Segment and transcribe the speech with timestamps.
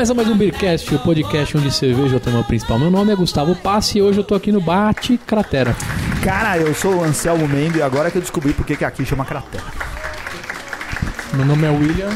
[0.00, 2.78] começa mais um Beercast, o podcast onde cerveja é o tema principal.
[2.78, 5.76] Meu nome é Gustavo Passi e hoje eu tô aqui no Bate Cratera.
[6.24, 9.04] Cara, eu sou o Anselmo Mendo e agora que eu descobri por que que aqui
[9.04, 9.62] chama cratera.
[11.34, 12.08] Meu nome é William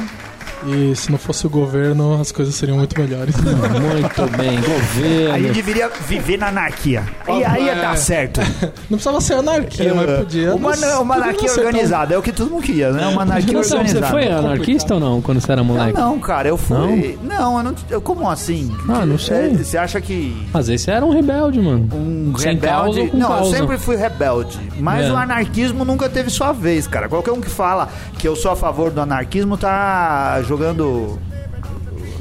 [0.66, 3.34] e se não fosse o governo as coisas seriam muito melhores.
[3.84, 5.52] Muito bem, A gente governo.
[5.54, 7.02] deveria viver na anarquia.
[7.28, 8.40] E aí ia dar certo.
[8.90, 10.54] Não precisava ser anarquia, mas podia.
[10.54, 13.06] Uma, mas uma anarquia não ser tão- organizada, é o que todo mundo queria, né?
[13.08, 14.06] Uma anarquia Nossa, você organizada.
[14.08, 15.98] foi anarquista ou não quando você era Não, moleque?
[15.98, 17.18] não, cara, eu fui.
[17.22, 17.74] Não, eu não.
[17.90, 18.74] eu- como assim?
[18.88, 19.36] Ah, não sei.
[19.36, 21.88] É, Você acha que Às vezes você era um rebelde, mano.
[21.94, 23.10] um Sem rebelde.
[23.14, 23.44] não, causa?
[23.50, 24.58] eu sempre fui rebelde.
[24.78, 25.12] Mas É.
[25.12, 27.08] o anarquismo nunca teve sua vez, cara.
[27.08, 30.53] Qualquer um que fala que eu sou a favor do anarquismo tá jogando.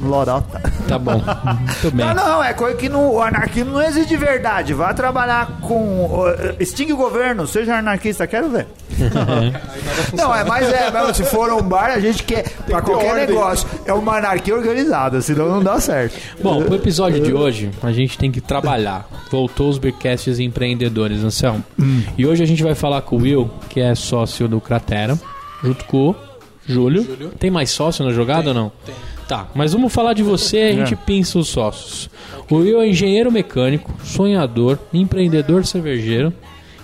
[0.04, 0.60] Lorota.
[0.86, 1.12] Tá bom.
[1.14, 2.06] Muito bem.
[2.06, 4.74] Não, não, é coisa que no, o anarquismo não existe de verdade.
[4.74, 6.04] Vá trabalhar com.
[6.04, 8.66] uh, extingue o governo, seja anarquista, quero ver.
[10.14, 12.48] não, é, mas é, mas se for um bar, a gente quer.
[12.66, 13.26] Pra qualquer ordem.
[13.26, 16.16] negócio, é uma anarquia organizada, senão não dá certo.
[16.42, 19.08] Bom, pro episódio de hoje, a gente tem que trabalhar.
[19.30, 21.64] Voltou os Beercasts empreendedores, Anselmo.
[22.16, 25.18] E hoje a gente vai falar com o Will, que é sócio do Cratera,
[25.62, 26.14] junto com
[26.68, 27.04] o Júlio.
[27.38, 28.72] Tem mais sócio na jogada ou não?
[28.84, 28.94] Tem.
[29.26, 32.10] Tá, mas vamos falar de você e a gente pinça os sócios.
[32.50, 36.30] O Will é engenheiro mecânico, sonhador, empreendedor cervejeiro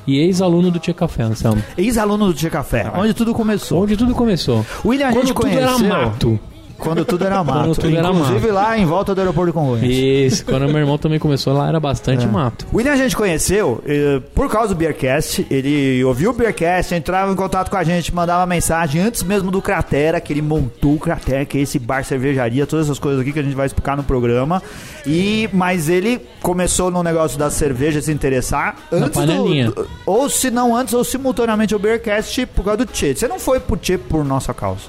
[0.06, 1.62] e ex-aluno do Tia Café, Anselmo.
[1.76, 3.82] Ex-aluno do Tia Café, onde tudo começou.
[3.82, 4.64] Onde tudo começou.
[4.84, 5.62] William, a Quando gente tudo conheceu.
[5.68, 6.40] era mato.
[6.90, 7.58] Quando tudo era mato.
[7.60, 9.84] Quando tudo era Inclusive lá em volta do aeroporto de Congonhas.
[9.84, 12.66] Isso, quando meu irmão também começou lá era bastante mato.
[12.72, 15.46] William a gente conheceu eh, por causa do Beercast.
[15.50, 19.60] Ele ouviu o Beercast, entrava em contato com a gente, mandava mensagem antes mesmo do
[19.62, 23.32] Cratera, que ele montou o Cratera, que é esse bar cervejaria, todas essas coisas aqui
[23.32, 24.62] que a gente vai explicar no programa.
[25.06, 29.16] E mas ele começou no negócio da cerveja se interessar antes
[29.64, 33.14] do- ou se não antes ou simultaneamente ao Beercast por causa do Tchê.
[33.14, 34.82] Você não foi pro Tchê por nossa causa.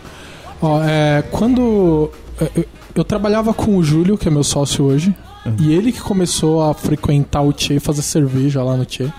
[0.61, 5.15] Ó, é, quando é, eu, eu trabalhava com o Júlio, que é meu sócio hoje,
[5.59, 9.09] e ele que começou a frequentar o Tchê fazer cerveja lá no Tchê.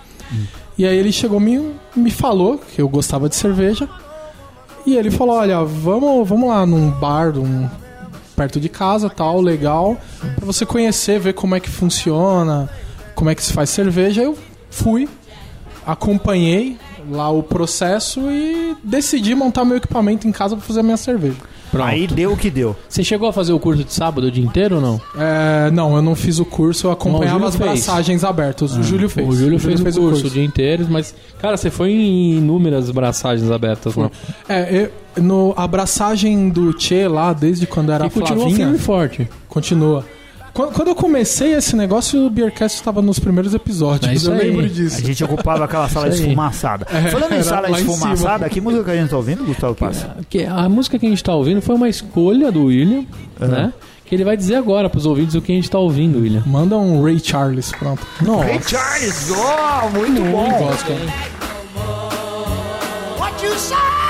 [0.79, 3.89] E aí ele chegou me me falou que eu gostava de cerveja.
[4.87, 7.69] E ele falou: "Olha, vamos, vamos lá num bar, um,
[8.37, 9.97] perto de casa, tal, legal,
[10.37, 12.71] pra você conhecer, ver como é que funciona,
[13.15, 14.23] como é que se faz cerveja".
[14.23, 14.39] Eu
[14.71, 15.09] fui,
[15.87, 16.79] acompanhei
[17.11, 21.37] lá o processo e decidi montar meu equipamento em casa pra fazer a minha cerveja.
[21.71, 21.89] Pronto.
[21.89, 22.77] Aí deu o que deu.
[22.87, 25.01] Você chegou a fazer o curso de sábado o dia inteiro ou não?
[25.17, 27.71] É, não, eu não fiz o curso, eu acompanhava Não, as fez.
[27.71, 28.77] braçagens abertas.
[28.77, 29.27] O Júlio fez.
[29.27, 33.51] O Júlio fez, o, curso, o dia inteiro, mas, cara, você foi em inúmeras braçagens
[33.51, 34.11] abertas lá.
[34.47, 38.77] É, eu- no, a abraçagem do Che lá, desde quando era E continua Flavinha, firme
[38.77, 39.29] e forte.
[39.49, 40.05] continua.
[40.53, 44.11] Quando, quando eu comecei esse negócio, o Beercast estava nos primeiros episódios.
[44.11, 44.51] É isso eu aí.
[44.51, 45.01] lembro A disso.
[45.05, 46.87] gente ocupava aquela sala esfumaçada.
[46.93, 50.17] É, Falando em sala esfumaçada, que música que a gente tá ouvindo, Gustavo Passa?
[50.29, 53.05] Que a música que a gente tá ouvindo foi uma escolha do William,
[53.41, 53.73] né?
[54.05, 56.43] Que ele vai dizer agora pros ouvintes o que a gente tá ouvindo, William.
[56.45, 58.07] Manda um Ray Charles, pronto.
[58.21, 58.45] Nossa.
[58.45, 60.51] Ray Charles, oh, muito bom.
[60.59, 60.93] Gosto.
[63.19, 64.02] What you say?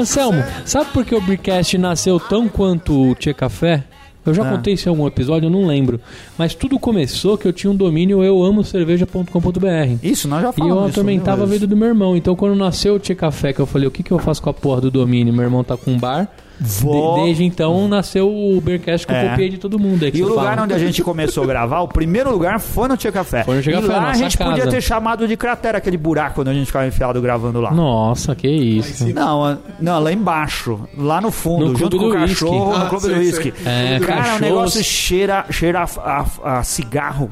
[0.00, 3.84] Anselmo, sabe por que o Beercast nasceu tão quanto o Tia Café?
[4.26, 4.50] Eu já Ah.
[4.56, 5.98] contei isso em algum episódio, eu não lembro.
[6.36, 9.96] Mas tudo começou que eu tinha um domínio euamocerveja.com.br.
[10.02, 12.16] isso, nós já E falamos eu isso atormentava a vida do meu irmão.
[12.16, 14.50] Então, quando nasceu o Tia Café, que eu falei, o que, que eu faço com
[14.50, 15.32] a porra do domínio?
[15.32, 16.28] Meu irmão tá com um bar.
[16.60, 19.26] Vou- De- desde então, nasceu o Beercast que É.
[19.26, 20.10] eu copiei de todo mundo.
[20.10, 20.62] que E o lugar fala.
[20.62, 23.44] onde a gente começou a gravar, o primeiro lugar foi no Tia Café.
[23.44, 24.70] Foi no Tia e Café, lá a gente podia casa.
[24.70, 27.70] ter chamado de cratera aquele buraco onde a gente ficava enfiado gravando lá.
[27.70, 29.06] Nossa, que isso.
[29.14, 32.78] Não, não, lá embaixo, lá no fundo, No junto com o do cachorro, Whisky.
[32.78, 33.54] no Ah, clube sei, do whisky.
[33.64, 37.30] É, Cara, o negócio cheira, cheira a, a- a cigarro.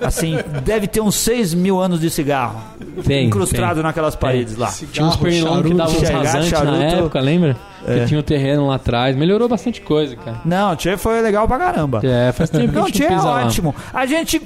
[0.00, 2.60] Assim, deve ter uns 6 mil anos de cigarro
[3.04, 4.72] Tem, incrustado naquelas paredes lá.
[4.92, 6.82] Tinha uns pernilongos que davam uns charuto, rasantes na charuto.
[6.82, 7.56] época, lembra?
[7.86, 7.98] É.
[8.00, 9.14] Que tinha um terreno lá atrás.
[9.16, 10.40] Melhorou bastante coisa, cara.
[10.44, 12.00] Não, o Tchê foi legal pra caramba.
[12.02, 13.44] É, faz tempo que a Não, gente Tchê não é pisa lá.
[13.44, 13.74] ótimo.
[13.92, 14.42] A gente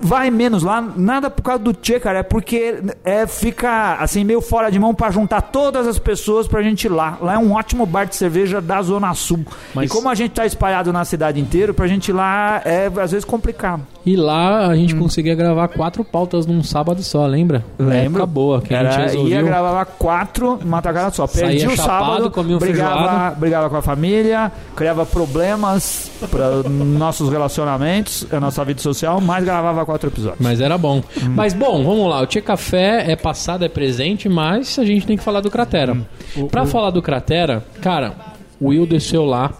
[0.00, 4.40] vai menos lá, nada por causa do Tchê, cara, é porque é, fica assim meio
[4.40, 7.18] fora de mão pra juntar todas as pessoas pra gente ir lá.
[7.20, 9.44] Lá é um ótimo bar de cerveja da Zona Sul.
[9.74, 12.86] Mas- E como a gente tá espalhado na cidade inteira, pra gente ir lá é
[13.02, 13.82] às vezes complicado.
[14.04, 14.74] E lá a Hum.
[14.74, 17.64] gente conseguia gravar quatro pautas num sábado só, lembra?
[17.78, 19.28] Época boa, que a gente Era, resolveu.
[19.30, 21.26] ia gravava quatro numa tacada só.
[21.26, 26.62] Perdi Saía o chapado, sábado, comia um brigava, brigava com a família, criava problemas para
[26.68, 30.40] nossos relacionamentos, a nossa vida social, mas gravava quatro episódios.
[30.40, 30.98] Mas era bom.
[31.22, 31.34] Hum.
[31.36, 32.20] Mas bom, vamos lá.
[32.22, 35.96] O Tia Café é passado, é presente, mas a gente tem que falar do Cratera.
[36.36, 36.48] Hum.
[36.48, 38.14] Pra falar do Cratera, cara,
[38.60, 39.50] o Will desceu lá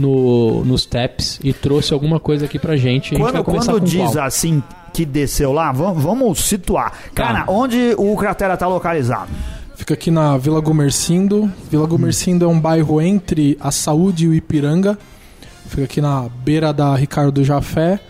[0.00, 3.14] no, nos taps e trouxe alguma coisa aqui pra gente.
[3.14, 4.24] A gente vai Quando, quando diz qual?
[4.24, 4.62] assim
[4.92, 6.92] que desceu lá, vamos, vamos situar.
[7.14, 7.52] Cara, Tá.
[7.52, 9.30] onde o cratera tá localizado?
[9.76, 11.50] Fica aqui na Vila Gomercindo.
[11.70, 14.98] Vila Gomercindo é um bairro entre a Saúde e o Ipiranga.
[15.68, 18.00] Fica aqui na beira da Ricardo Jafé.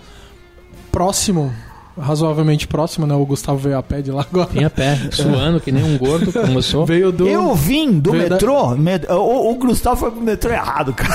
[0.91, 1.53] Próximo,
[1.99, 3.15] razoavelmente próximo, né?
[3.15, 4.49] O Gustavo veio a pé de lá agora.
[4.53, 6.87] Vim a pé, suando que nem um gordo, como eu sou.
[6.87, 7.29] Veio do.
[7.29, 8.45] Eu vim do Verdade.
[8.45, 8.69] metrô.
[8.77, 11.15] met- O, o Gustavo foi pro metrô errado, cara.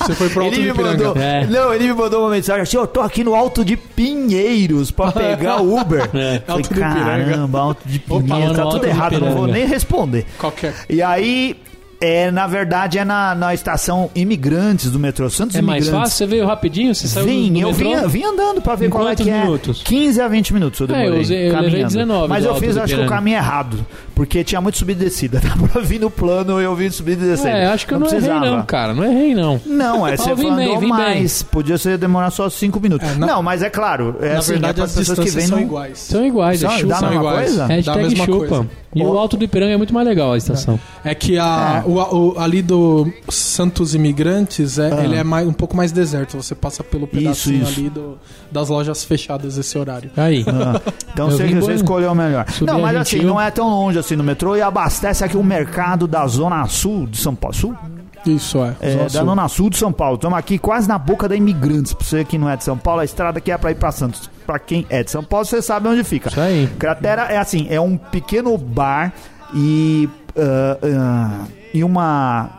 [0.00, 1.04] Você foi pro Alto Ele do me Ipiranga.
[1.08, 1.46] mandou, É.
[1.46, 5.10] Não, ele me mandou uma mensagem assim: Eu tô aqui no Alto de Pinheiros pra
[5.12, 6.02] pegar o Uber.
[6.02, 6.06] É.
[6.08, 6.94] Falei, Alto Ipiranga.
[7.04, 10.26] Caramba, Alto de Opa, Pinheiros, mano, tá Alto tudo do errado, não vou nem responder.
[10.38, 10.74] Qualquer.
[10.88, 11.56] E aí,
[12.00, 16.10] é, na verdade, é na, na estação Imigrantes do metrô Santos É mais Imigrantes.
[16.10, 16.16] fácil?
[16.18, 16.94] Você veio rapidinho?
[16.94, 18.00] Você saiu Vim, do eu metrô?
[18.02, 19.42] vim, vim andando pra ver Em qual é que é.
[19.42, 19.82] minutos?
[19.82, 21.20] 15 a 20 minutos eu É, eu demorei.
[21.20, 21.88] usei- eu levei caminhando.
[21.92, 23.86] 19 Mas eu fiz, acho que o caminho errado.
[24.16, 25.38] Porque tinha muito subida e descida.
[25.44, 27.50] Dá pra vir no plano eu vim subida e descida.
[27.50, 28.46] É, acho que eu não errei precisava.
[28.56, 28.94] não, cara.
[28.94, 29.60] Não errei não.
[29.66, 31.42] Não, é você vim andou bem, vim mais.
[31.42, 33.06] Podia ser demorar só 5 minutos.
[33.06, 34.16] É, na- Não, mas é claro.
[34.22, 35.64] É Na assim, verdade, é as pessoas que vêm são no...
[35.64, 35.98] iguais.
[35.98, 36.96] São iguais, São- é dá chupa.
[36.96, 37.46] a mesma iguais.
[37.46, 37.62] coisa?
[37.64, 37.66] É.
[37.66, 38.46] Dá a Hashtag mesma chupa.
[38.48, 38.68] coisa.
[38.94, 39.18] E o.
[39.18, 40.80] Alto do Ipiranga é muito mais legal a estação.
[41.04, 41.88] É que a, É.
[41.88, 41.92] O,
[42.32, 45.04] o- ali do Santos Imigrantes, é, Ah.
[45.04, 46.34] ele é mais, um pouco mais deserto.
[46.38, 47.78] Você passa pelo pedacinho isso.
[47.78, 48.18] ali do-
[48.50, 50.10] das lojas fechadas esse horário.
[50.16, 50.42] Aí.
[50.48, 50.80] Ah,
[51.12, 52.46] então você, escolheu o melhor.
[52.62, 56.06] Não, mas assim, não é tão longe assim no metrô e abastece aqui o mercado
[56.06, 57.54] da Zona Sul de São Paulo.
[57.54, 57.76] Sul?
[58.24, 58.74] Isso é.
[58.80, 59.08] É, da.
[59.08, 60.14] Zona Sul de São Paulo.
[60.16, 61.92] Estamos aqui quase na boca da Imigrantes.
[61.92, 63.92] Pra você que não é de São Paulo, a estrada aqui é pra ir pra
[63.92, 64.30] Santos.
[64.46, 66.28] Pra quem é de São Paulo, você sabe onde fica.
[66.28, 66.68] Isso aí.
[66.78, 69.12] Cratera é assim, é um pequeno bar
[69.54, 71.44] e, ah, ah,
[71.74, 72.50] e uma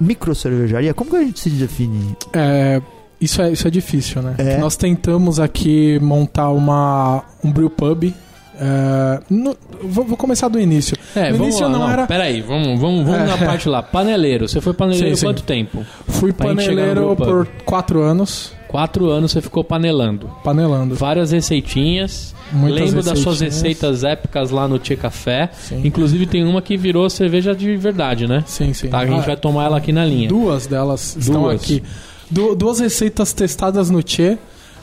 [0.00, 0.92] micro cervejaria.
[0.94, 2.16] Como que a gente se define?
[2.32, 2.80] É,
[3.20, 4.34] isso, é, isso é difícil, né?
[4.38, 4.58] É.
[4.58, 8.12] Nós tentamos aqui montar uma, um brew pub.
[8.58, 10.96] É, no- vou, vou começar do início.
[11.14, 12.06] É, no vamos início lá, não, não, era.
[12.06, 13.26] Peraí, vamos, vamos, vamos É.
[13.26, 13.82] na parte lá.
[13.82, 14.48] Paneleiro.
[14.48, 15.26] Você foi paneleiro Sim, sim.
[15.26, 15.84] quanto tempo?
[16.08, 18.52] Fui pra paneleiro por quatro anos.
[18.68, 20.28] Quatro anos você ficou panelando.
[20.42, 20.94] Panelando.
[20.94, 22.34] Várias receitinhas.
[22.52, 23.54] Muitas Lembro das suas receitinhas.
[23.62, 25.50] receitas épicas lá no Tia Café.
[25.52, 25.82] Sim.
[25.84, 28.42] Inclusive tem uma que virou cerveja de verdade, né?
[28.46, 28.88] Sim, sim.
[28.88, 30.28] Tá, a gente Ah, vai tomar ela aqui na linha.
[30.28, 31.60] Duas delas estão Duas.
[31.62, 31.82] aqui.
[32.30, 34.36] Du- duas receitas testadas no Tchê.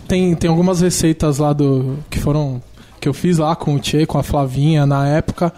[0.07, 1.97] Tem, tem algumas receitas lá do.
[2.09, 2.61] que foram.
[3.03, 5.51] Que eu fiz lá com o Tchê, com a Flavinha na época.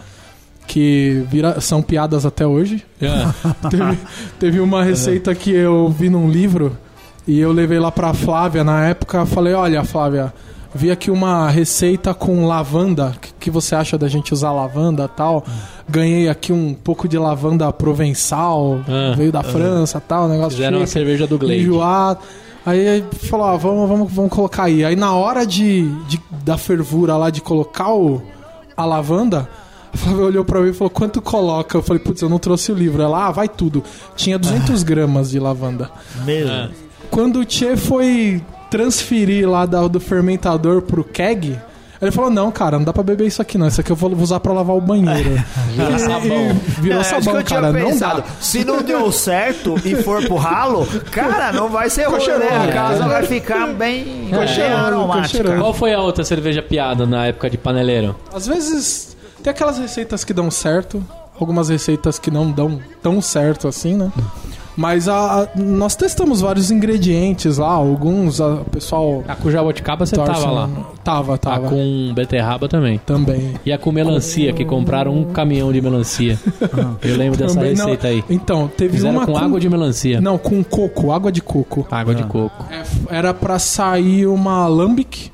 [0.66, 2.84] Que vira, são piadas até hoje.
[3.00, 3.08] É.
[3.70, 3.98] teve,
[4.40, 6.76] teve uma receita que eu vi num livro
[7.26, 9.24] e eu levei lá pra Flávia na época.
[9.26, 10.34] Falei: Olha, Flávia,
[10.74, 13.14] vi aqui uma receita com lavanda.
[13.16, 15.44] O que, que você acha da gente usar lavanda e tal?
[15.88, 19.14] Ganhei aqui um pouco de lavanda provençal, Ah.
[19.16, 21.60] veio da França e tal, negócio Fizeram uma cerveja do Glade.
[21.60, 22.18] enjoado.
[22.64, 24.84] Aí falou: ó, vamos, vamos, vamos colocar aí.
[24.84, 28.22] Aí na hora de, de- da fervura lá de colocar o,
[28.76, 29.48] a lavanda.
[29.92, 31.76] A Flávia olhou pra mim e falou: quanto coloca?
[31.76, 33.02] Eu falei: putz, eu não trouxe o livro.
[33.02, 33.82] Ela, ah, vai tudo.
[34.14, 35.90] Tinha 200 gramas de lavanda.
[36.48, 36.68] É.
[37.10, 38.40] Quando o Tchê foi
[38.70, 41.58] transferir lá do fermentador pro keg,
[42.00, 43.66] ele falou: não, cara, não dá pra beber isso aqui não.
[43.68, 45.30] Isso aqui eu vou usar pra lavar o banheiro.
[45.74, 46.60] Virou sabão.
[46.80, 47.72] Virou É, sabão, cara.
[47.72, 48.22] Não dá.
[48.40, 52.68] Se não deu certo e for pro ralo, cara, não vai ser ruim, né?
[52.68, 55.28] A casa vai ficar bem, aromática.
[55.28, 55.60] cheirando.
[55.60, 58.14] Qual foi a outra cerveja piada na época de paneleiro?
[58.34, 61.02] Às vezes tem aquelas receitas que dão certo,
[61.38, 64.10] algumas receitas que não dão tão certo assim, né?
[64.76, 70.04] Mas a, a- nós testamos vários ingredientes lá, alguns a, o pessoal A com jabuticaba
[70.04, 70.66] você torce tava lá.
[70.66, 71.68] no- Tava, A tava.
[71.68, 72.98] com beterraba também.
[73.06, 73.54] Também.
[73.64, 76.38] E a com melancia, que compraram um caminhão de melancia.
[77.02, 77.84] Eu lembro dessa Também, não.
[77.86, 78.22] receita aí.
[78.28, 80.20] Então, teve Fizeram uma com água de melancia.
[80.20, 81.86] Não, com coco, água de coco.
[81.90, 82.66] Água de coco.
[82.70, 82.82] É,
[83.16, 85.30] era pra sair uma lambic,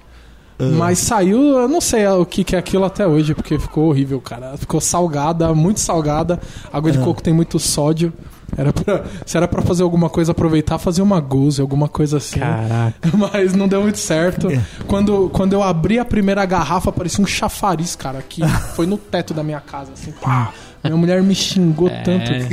[0.59, 0.65] Ah.
[0.77, 4.21] mas saiu, eu não sei o que, que é aquilo até hoje, porque ficou horrível,
[4.21, 4.57] cara.
[4.57, 6.39] Ficou salgada, muito salgada.
[6.73, 6.93] Água Ah.
[6.93, 8.13] de coco tem muito sódio.
[8.57, 12.41] Era pra, se era pra fazer alguma coisa, aproveitar, fazer uma goose, alguma coisa assim.
[12.41, 12.95] Caraca.
[13.17, 14.51] Mas não deu muito certo.
[14.51, 14.63] É.
[14.87, 18.43] Quando, quando eu abri a primeira garrafa, parecia um chafariz, cara, que
[18.75, 20.13] foi no teto da minha casa, assim.
[20.13, 20.53] Pá!
[20.85, 22.33] Minha mulher me xingou tanto.
[22.33, 22.49] É.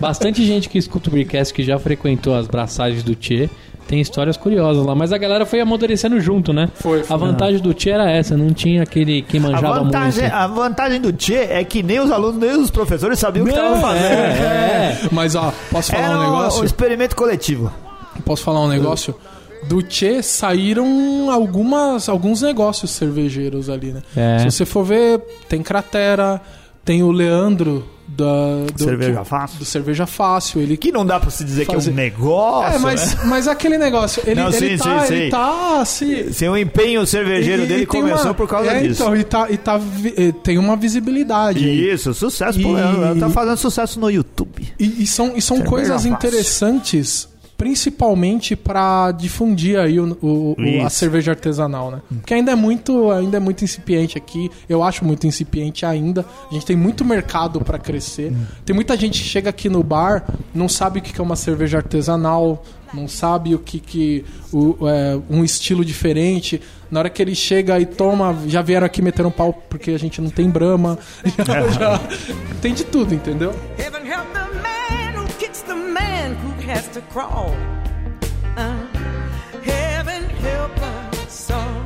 [0.00, 3.48] Bastante gente que escuta o Beercast que já frequentou as braçagens do Tchê
[3.90, 6.68] tem histórias curiosas lá, mas a galera foi amadurecendo junto, né?
[6.74, 7.12] Foi, foi.
[7.12, 10.32] A vantagem do Tchê era essa, não tinha aquele que A manjava vantagem, muito.
[10.36, 13.52] a vantagem do Tchê é que nem os alunos, nem os professores sabiam o que
[13.52, 14.04] estavam fazendo.
[14.04, 15.08] é, é.
[15.10, 16.62] Mas ó, posso falar Era um negócio?
[16.62, 17.72] um experimento coletivo.
[18.24, 19.12] Posso falar um negócio?
[19.66, 24.02] Do Tchê saíram algumas, alguns negócios cervejeiros ali, né?
[24.14, 24.38] É.
[24.38, 25.18] Se você for ver,
[25.48, 26.40] tem Cratera,
[26.84, 27.84] tem o Leandro
[28.16, 29.58] da, do, Cerveja que- Fácil.
[29.58, 30.60] do Cerveja Fácil.
[30.60, 32.76] Ele Que não dá pra se dizer que é Fazer- um negócio.
[32.76, 33.20] É, mas, né?
[33.26, 35.30] mas aquele negócio, ele, Não, ele sim, tá, sim, ele sim.
[35.30, 36.34] tá se.
[36.34, 39.02] Seu empenho cervejeiro e- dele e começou uma- por causa é, disso.
[39.02, 39.80] Então, e, tá, e tá
[40.42, 41.64] tem uma visibilidade.
[41.68, 42.58] Isso, sucesso.
[42.60, 44.68] E- Pô, ela, ela tá fazendo sucesso no YouTube.
[44.78, 46.12] E, e são, e são Cerveja coisas fácil.
[46.12, 47.28] interessantes,
[47.60, 52.00] principalmente para difundir aí o, o- o- a cerveja artesanal, né?
[52.10, 54.50] Porque ainda é muito, ainda é muito incipiente aqui.
[54.68, 56.24] Eu acho muito incipiente ainda.
[56.50, 58.32] A gente tem muito mercado para crescer.
[58.64, 60.24] Tem muita gente que chega aqui no bar,
[60.54, 64.76] não sabe o que que é uma cerveja artesanal, não sabe o que que o,
[64.88, 66.60] é, um estilo diferente.
[66.90, 69.98] Na hora que ele chega e toma, já vieram aqui meter um pau porque a
[69.98, 70.98] gente não tem brama.
[71.46, 72.00] Já- já-
[72.60, 73.54] tem de tudo, entendeu?
[73.78, 74.59] Heaven help the
[75.60, 77.54] kicks the man who has to crawl.
[78.56, 78.86] Uh,
[79.62, 80.72] heaven help
[81.24, 81.82] us all.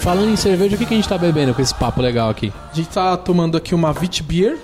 [0.00, 2.52] Falando em cerveja, o que, que a gente tá bebendo com esse papo legal aqui?
[2.72, 4.56] A gente tá tomando aqui uma Witbier.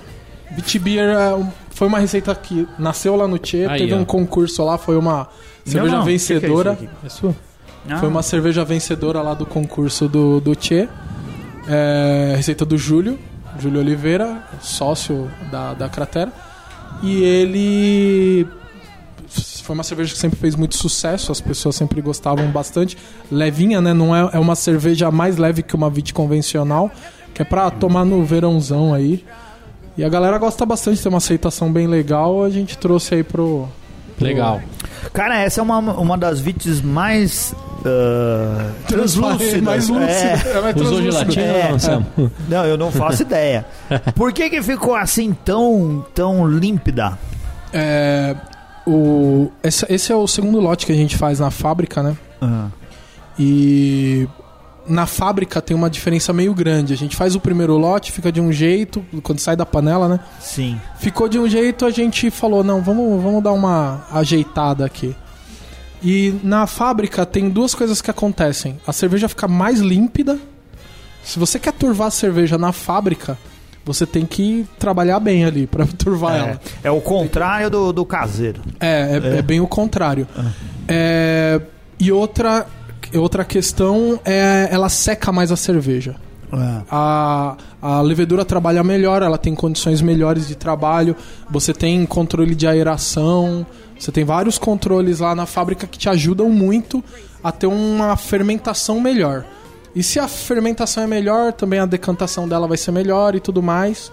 [0.57, 3.97] Witbier é um- foi uma receita que nasceu lá no Tchê, Aí, teve ó.
[3.97, 5.29] um concurso lá, foi uma
[5.65, 6.05] cerveja não.
[6.05, 6.77] vencedora.
[6.77, 7.35] Que que é É sua?
[7.91, 10.89] Ah, Foi uma cerveja vencedora lá do concurso do, do Tchê.
[11.69, 13.19] É, receita do Júlio,
[13.59, 16.31] Júlio Oliveira, sócio da, da Cratera.
[17.03, 18.49] E ele.
[19.63, 22.99] Foi uma cerveja que sempre fez muito sucesso, as pessoas sempre gostavam bastante.
[23.31, 23.95] Levinha, né?
[23.95, 26.91] Não é, é uma cerveja mais leve que uma Vit convencional,
[27.33, 29.25] que é pra tomar no verãozão aí.
[29.97, 32.43] E a galera gosta bastante, tem uma aceitação bem legal.
[32.43, 33.69] A gente trouxe aí pro.
[34.23, 34.63] Legal.
[35.13, 39.61] Cara, essa é uma, uma das vites mais ah, translúcidas.
[39.61, 40.11] Mais lúcido.
[40.11, 40.57] É.
[40.57, 41.71] É, mais Usou gelatina, É.
[42.17, 42.31] não?
[42.49, 43.67] Não, eu não faço ideia.
[44.15, 47.19] Por que que ficou assim tão, tão límpida?
[47.73, 48.37] É,
[48.87, 52.17] o, esse, esse é o segundo lote que a gente faz na fábrica, né?
[52.41, 52.67] Ah,
[53.39, 54.29] E
[54.87, 56.93] na fábrica tem uma diferença meio grande.
[56.93, 60.21] A gente faz o primeiro lote, fica de um jeito, quando sai da panela, né?
[60.41, 60.81] sim.
[60.99, 65.15] Ficou de um jeito, a gente falou, não, vamos, vamos dar uma ajeitada aqui.
[66.03, 68.79] E na fábrica tem duas coisas que acontecem.
[68.87, 70.39] A cerveja fica mais límpida.
[71.23, 73.39] Se você quer turvar a cerveja na fábrica,
[73.85, 76.61] você tem que trabalhar bem ali pra turvar ela.
[76.83, 78.61] É, é o contrário do, do caseiro.
[78.81, 80.27] É, é, é bem o contrário.
[80.89, 81.61] É,
[82.01, 82.67] e outra,
[83.19, 86.17] outra questão é ela seca mais a cerveja.
[86.91, 91.17] A, a levedura trabalha melhor, ela tem condições melhores de trabalho,
[91.51, 93.67] você tem controle de aeração,
[93.99, 97.03] você tem vários controles lá na fábrica que te ajudam muito
[97.43, 99.47] a ter uma fermentação melhor.
[99.95, 103.63] E se a fermentação é melhor, também a decantação dela vai ser melhor e tudo
[103.63, 104.13] mais.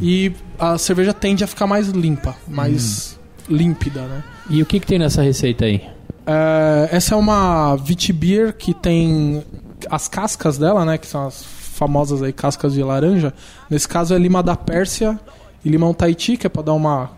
[0.00, 4.24] E a cerveja tende a ficar mais limpa, mais límpida, né?
[4.48, 5.82] E o que, que tem nessa receita aí?
[6.26, 9.44] É, essa é uma Vitibir que tem
[9.90, 10.98] as cascas dela, né?
[10.98, 13.32] Que são as famosas aí cascas de laranja.
[13.68, 15.18] Nesse caso é lima da Pérsia
[15.64, 17.10] e limão Tahiti, que é pra dar uma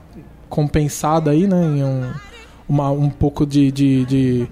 [0.48, 1.62] compensada aí, né?
[1.62, 2.12] Em um,
[2.68, 4.48] uma, um pouco de, de, de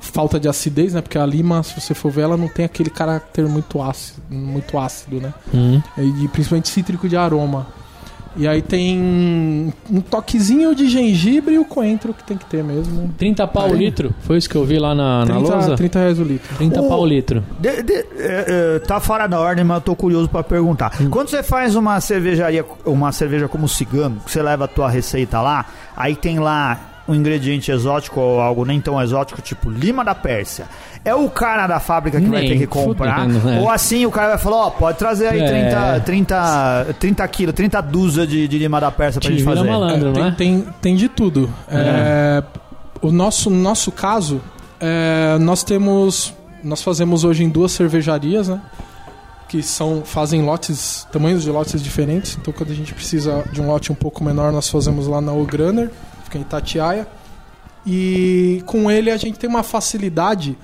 [0.00, 1.00] falta de acidez, né?
[1.00, 4.78] Porque a lima, se você for ver, ela não tem aquele caráter muito ácido, muito
[4.78, 5.32] ácido né?
[5.54, 5.80] Hum.
[5.96, 7.66] E principalmente cítrico de aroma.
[8.36, 13.12] E aí tem um toquezinho de gengibre e o coentro que tem que ter mesmo.
[13.18, 14.14] 30 pau o litro?
[14.20, 15.76] Foi isso que eu vi lá na, na 30, lousa?
[15.76, 16.56] 30 reais o litro.
[16.56, 17.44] 30 O- pau o litro.
[17.58, 20.92] De- de- é, é, tá fora da ordem, mas eu tô curioso pra perguntar.
[21.10, 25.40] Quando você faz uma cervejaria, uma cerveja como cigano, que você leva a tua receita
[25.40, 30.14] lá, aí tem lá um ingrediente exótico ou algo nem tão exótico, tipo lima da
[30.14, 30.66] Pérsia.
[31.04, 33.22] É o cara da fábrica que vai Nem ter que comprar?
[33.22, 33.60] fudendo, né?
[33.60, 35.48] Ou assim o cara vai falar, ó, pode trazer aí É.
[35.48, 39.64] 30, 30, 30 quilos, 30 dúzias de, de lima da Pérsia pra Te gente fazer.
[39.68, 40.08] malandro.
[40.10, 40.60] É, não tem, é?
[40.62, 41.50] tem, tem de tudo.
[41.68, 42.42] É,
[43.00, 44.40] o nosso, no nosso caso,
[44.80, 46.32] é, nós temos.
[46.62, 48.60] Nós fazemos hoje em duas cervejarias, né?
[49.48, 52.38] Que são, fazem lotes, tamanhos de lotes diferentes.
[52.40, 55.32] Então, quando a gente precisa de um lote um pouco menor, nós fazemos lá na
[55.32, 55.90] O'Grunner,
[56.32, 57.06] fica em Itatiaia.
[57.86, 60.56] E com ele a gente tem uma facilidade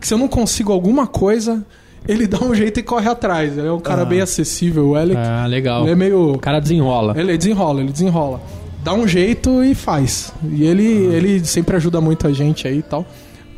[0.00, 1.64] que se eu não consigo alguma coisa,
[2.06, 3.56] ele dá um jeito e corre atrás.
[3.56, 4.04] Ele é um cara Ah.
[4.04, 4.88] bem acessível.
[4.90, 5.82] O Alex, Ah, legal.
[5.82, 6.32] ele é meio.
[6.34, 7.14] O cara desenrola.
[7.18, 8.40] Ele desenrola, ele desenrola.
[8.82, 10.32] Dá um jeito e faz.
[10.50, 13.06] E ele, ele sempre ajuda muito a gente aí e tal.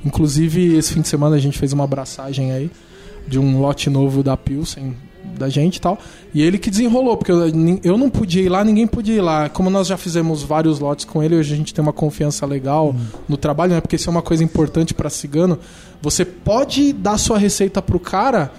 [0.04, 2.70] Inclusive, esse fim de semana a gente fez uma abraçagem aí
[3.26, 4.94] de um lote novo da Pilsen
[5.38, 5.99] da gente e tal.
[6.35, 7.42] E ele que desenrolou, porque eu,
[7.83, 9.49] eu não podia ir lá, ninguém podia ir lá.
[9.49, 12.95] Como nós já fizemos vários lotes com ele, hoje a gente tem uma confiança legal
[13.28, 13.80] no trabalho, né?
[13.80, 15.59] Porque isso é uma coisa importante para cigano.
[16.02, 18.50] Você pode dar sua receita pro cara,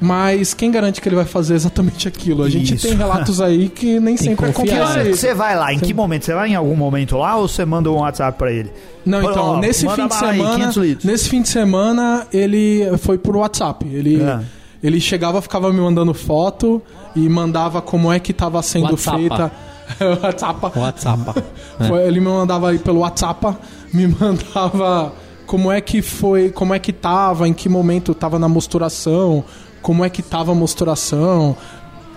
[0.00, 2.42] mas quem garante que ele vai fazer exatamente aquilo?
[2.42, 2.88] A gente Isso.
[2.88, 4.74] tem relatos aí que nem Tem sempre é confiar.
[4.74, 5.12] Que hora confiável.
[5.12, 5.72] que você vai lá?
[5.72, 6.24] Em que momento?
[6.24, 8.72] Você vai em algum momento lá ou você manda um WhatsApp pra ele?
[9.06, 11.04] Não, Fala, então, ó, nesse fim de aí, semana, 500 litros.
[11.04, 13.86] nesse fim de semana ele foi por WhatsApp.
[13.86, 14.40] Ele É.
[14.82, 16.82] ele chegava, ficava me mandando foto
[17.14, 19.18] e mandava como é que estava sendo WhatsApp.
[19.18, 19.52] feita
[20.22, 20.78] WhatsApp.
[20.78, 21.42] WhatsApp.
[21.80, 22.06] É.
[22.06, 23.56] Ele me mandava aí pelo WhatsApp,
[23.92, 25.12] me mandava
[25.46, 29.42] como é que foi, como é que tava, em que momento tava na mosturação,
[29.80, 31.56] como é que tava a mosturação.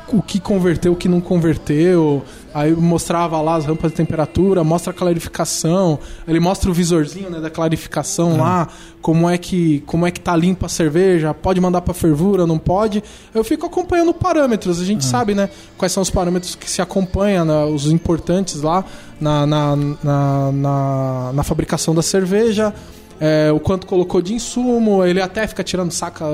[0.07, 2.23] O que converteu, o que não converteu.
[2.53, 7.41] Aí mostrava lá as rampas de temperatura, mostra a clarificação, ele mostra o visorzinho né,
[7.41, 8.69] da clarificação lá,
[9.01, 12.57] como é que como é que tá limpa a cerveja, pode mandar para fervura, não
[12.57, 13.03] pode.
[13.33, 17.43] Eu fico acompanhando parâmetros, a gente sabe, né, quais são os parâmetros que se acompanham,
[17.43, 18.85] né, os importantes lá
[19.19, 22.73] na, na, na, na, na fabricação da cerveja.
[23.19, 26.25] É, o quanto colocou de insumo, ele até fica tirando saca,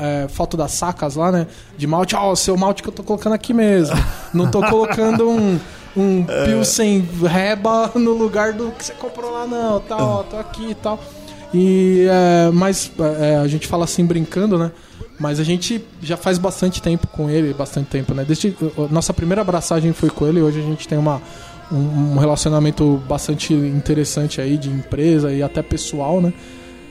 [0.00, 1.46] é, foto das sacas lá, né?
[1.76, 3.96] De malte, ó, o seu malte que eu tô colocando aqui mesmo.
[4.34, 5.58] Não tô colocando um,
[5.96, 10.70] um Pilsen Reba no lugar do que você comprou lá, não, tá, ó, tô aqui
[10.70, 11.00] e tal.
[11.54, 14.70] E, é, mas é, a gente fala assim brincando, né?
[15.18, 18.24] Mas a gente já faz bastante tempo com ele, bastante tempo, né?
[18.26, 18.54] Desde,
[18.90, 21.22] nossa primeira abraçagem foi com ele, hoje a gente tem uma,
[21.70, 26.32] um, relacionamento bastante interessante aí de empresa e até pessoal, né?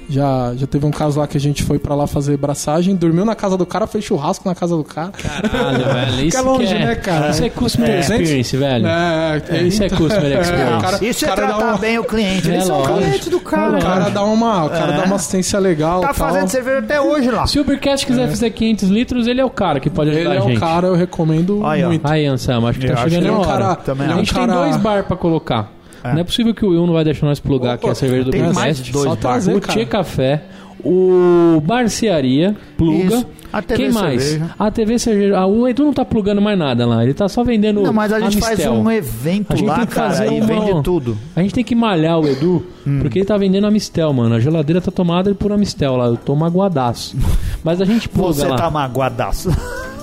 [0.08, 3.26] Já, já teve um caso lá que a gente foi pra lá fazer braçagem, dormiu
[3.26, 5.10] na casa do cara, fez churrasco na casa do cara.
[5.12, 6.12] Caralho, velho.
[6.28, 7.30] Isso Fica longe, que é, né, cara?
[7.32, 8.00] Isso é customer É.
[8.02, 8.88] experience, velho.
[8.88, 10.74] É, é, Isso é customer É, experience.
[10.74, 12.50] o cara- Isso é cara dá tratar uma- bem o cliente.
[12.52, 12.98] É Eles são lógico.
[13.00, 13.80] clientes do O cara.
[13.80, 14.98] cara dá uma, o cara É.
[14.98, 16.02] dá uma assistência legal.
[16.02, 16.16] Tá tal.
[16.16, 17.48] fazendo cerveja até hoje lá.
[17.48, 20.36] Se o Ubercast quiser fazer 500 litros, ele é o cara que pode Ele ajudar
[20.36, 20.58] é a gente.
[20.58, 21.56] o cara, eu recomendo
[21.88, 22.08] muito.
[22.08, 23.64] Aí, Anselmo, acho que Eu tá acho chegando que a ele é um hora.
[23.64, 25.72] cara- Também a gente ele é tem cara- dois bar pra colocar.
[26.10, 26.14] É.
[26.14, 28.32] Não é possível que o Will não vai deixar nós plugar aqui a cerveja do
[28.32, 28.92] tem mais Ubercast.
[28.92, 29.60] dois Só trazer, O.
[29.60, 30.44] Tchê Café,
[30.84, 33.16] o Barcearia, pluga.
[33.16, 33.26] Isso.
[33.54, 34.22] A TV Quem mais?
[34.22, 34.52] Cerveja.
[34.60, 35.38] A TV Cerveja.
[35.38, 37.02] Ah, o Edu não tá plugando mais nada lá.
[37.04, 38.74] Ele tá só vendendo Não, mas a gente faz Mistel.
[38.74, 41.18] um evento A gente lá, tem que cara, fazer e uma- vende tudo.
[41.34, 43.00] A gente tem que malhar o Edu, Hum.
[43.02, 44.36] porque ele tá vendendo a Mistel, mano.
[44.36, 46.08] A geladeira tá tomada por Amistel lá.
[46.08, 47.16] Eu tô magoadaço.
[47.64, 48.58] Mas a gente pluga Você lá.
[48.58, 49.50] tá magoadaço.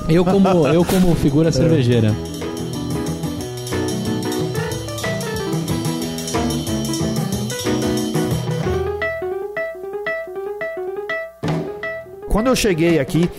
[0.08, 2.14] Eu como, eu como figura cervejeira.
[12.42, 13.30] Quando eu cheguei aqui,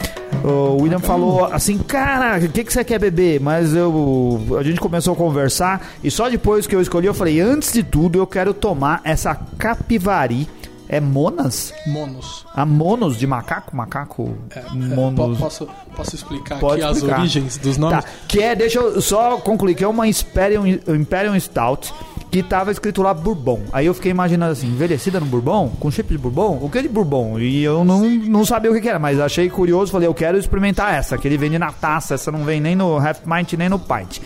[0.46, 3.38] o William falou assim, cara, o que, que você quer beber?
[3.38, 7.42] Mas eu, a gente começou a conversar e só depois que eu escolhi, eu falei,
[7.42, 10.48] antes de tudo, eu quero tomar essa capivari.
[10.90, 11.74] É Monas?
[11.88, 12.46] Monos.
[12.54, 13.76] A Monos de macaco?
[13.76, 14.36] Macaco?
[14.56, 15.38] É, Monos.
[15.38, 17.16] po- posso, posso explicar Pode aqui explicar.
[17.16, 18.04] as origens dos nomes?
[18.04, 21.94] Tá, que é, deixa eu só concluir, que é uma Imperium, Imperium Stout
[22.30, 23.62] que tava escrito lá Bourbon.
[23.72, 25.70] Aí eu fiquei imaginando assim, envelhecida no Bourbon?
[25.80, 26.58] Com chip de Bourbon?
[26.62, 27.40] O que é de Bourbon?
[27.40, 30.38] E eu não, não sabia o que, que era, mas achei curioso, falei, eu quero
[30.38, 33.70] experimentar essa, que ele vende na taça, essa não vem nem no Half Pint nem
[33.70, 34.18] no Pint.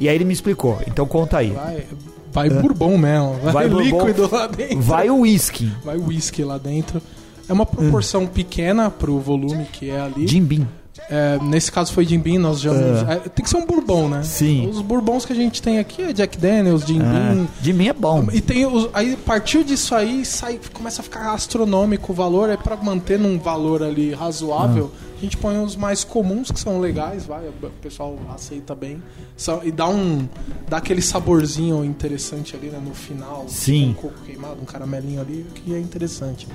[0.00, 1.50] E aí ele me explicou, então conta aí.
[1.52, 1.86] Vai,
[2.32, 3.34] vai bourbon mesmo.
[3.42, 4.06] Vai, Vai bourbon.
[4.06, 4.80] líquido lá dentro.
[4.80, 7.00] Vai o whisky, Vai whisky lá dentro.
[7.48, 10.26] É uma proporção pequena pro volume que é ali.
[10.26, 10.66] Jim Beam.
[11.10, 12.70] É, nesse caso foi Jim Beam, nós já.
[12.72, 14.22] é, tem que ser um bourbon, né?
[14.22, 14.68] Sim.
[14.68, 17.48] Os bourbons que a gente tem aqui é Jack Daniels, Jim É, Beam.
[17.60, 18.26] Jim Beam é bom.
[18.32, 22.56] E tem os, aí partiu disso aí, sai, começa a ficar astronômico o valor, é
[22.56, 24.90] pra manter num valor ali razoável.
[24.94, 25.11] Ah.
[25.22, 29.00] A gente põe os mais comuns que são legais, vai, o pessoal aceita bem.
[29.36, 30.28] São- e dá um
[30.68, 33.44] dá aquele saborzinho interessante ali, né, no final.
[33.48, 33.90] Sim.
[33.90, 36.48] Um coco queimado, um caramelinho ali, que é interessante.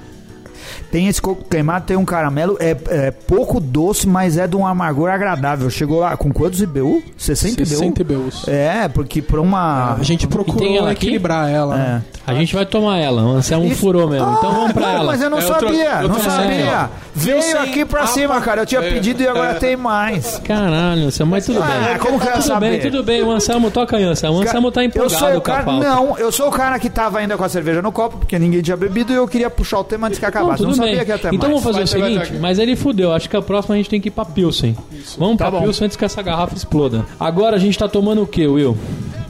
[0.91, 4.65] Tem esse coco queimado, tem um caramelo, é, é pouco doce, mas é de um
[4.65, 5.69] amargor agradável.
[5.69, 7.03] Chegou lá com quantos IBU?
[7.17, 7.65] 60 IBU?
[7.69, 8.47] 60 IBUs.
[8.47, 9.93] É, porque pra uma.
[9.95, 11.05] A gente tem procurou ela aqui?
[11.07, 11.75] equilibrar ela.
[11.75, 11.77] É.
[11.77, 12.03] né?
[12.25, 13.21] A gente vai tomar ela.
[13.23, 14.29] O Anselmo Isso- furou mesmo.
[14.37, 15.03] então Ah, vamos pra não, ela.
[15.05, 16.89] Mas eu não É, eu sabia, não sabia.
[17.15, 18.61] Veio sem aqui pra cima, cara.
[18.61, 19.53] Eu tinha É, pedido e agora é.
[19.55, 20.37] tem mais.
[20.43, 21.97] Caralho, Anselmo, mas tudo Ah, bem.
[21.99, 22.69] como que tudo saber?
[22.71, 23.23] bem, tudo bem.
[23.23, 24.39] O Anselmo toca aí, Anselmo.
[24.39, 25.87] O Anselmo tá eu empolgado sou o com a cara, pauta.
[25.87, 28.61] Não, eu sou o cara que tava ainda com a cerveja no copo, porque ninguém
[28.61, 30.46] tinha bebido e eu queria puxar o tema antes que acabasse.
[30.51, 31.05] Não, tudo sabia bem.
[31.05, 31.63] que ia ter então mais.
[31.63, 33.13] vamos fazer Vai o ter seguinte, mas ele fudeu.
[33.13, 34.75] Acho que a próxima a gente tem que ir pra Pilsen.
[35.17, 35.63] Vamos Tá pra bom.
[35.65, 37.05] Pilsen antes que essa garrafa exploda.
[37.19, 38.77] Agora a gente tá tomando o que, Will?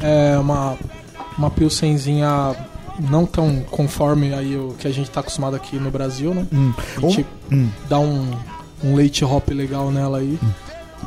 [0.01, 0.77] É uma,
[1.37, 2.55] uma pilsenzinha
[3.09, 6.45] não tão conforme aí o que a gente tá acostumado aqui no Brasil, né?
[6.97, 7.69] A gente Hum.
[7.87, 8.31] dá um,
[8.83, 10.37] um leite hop legal nela aí.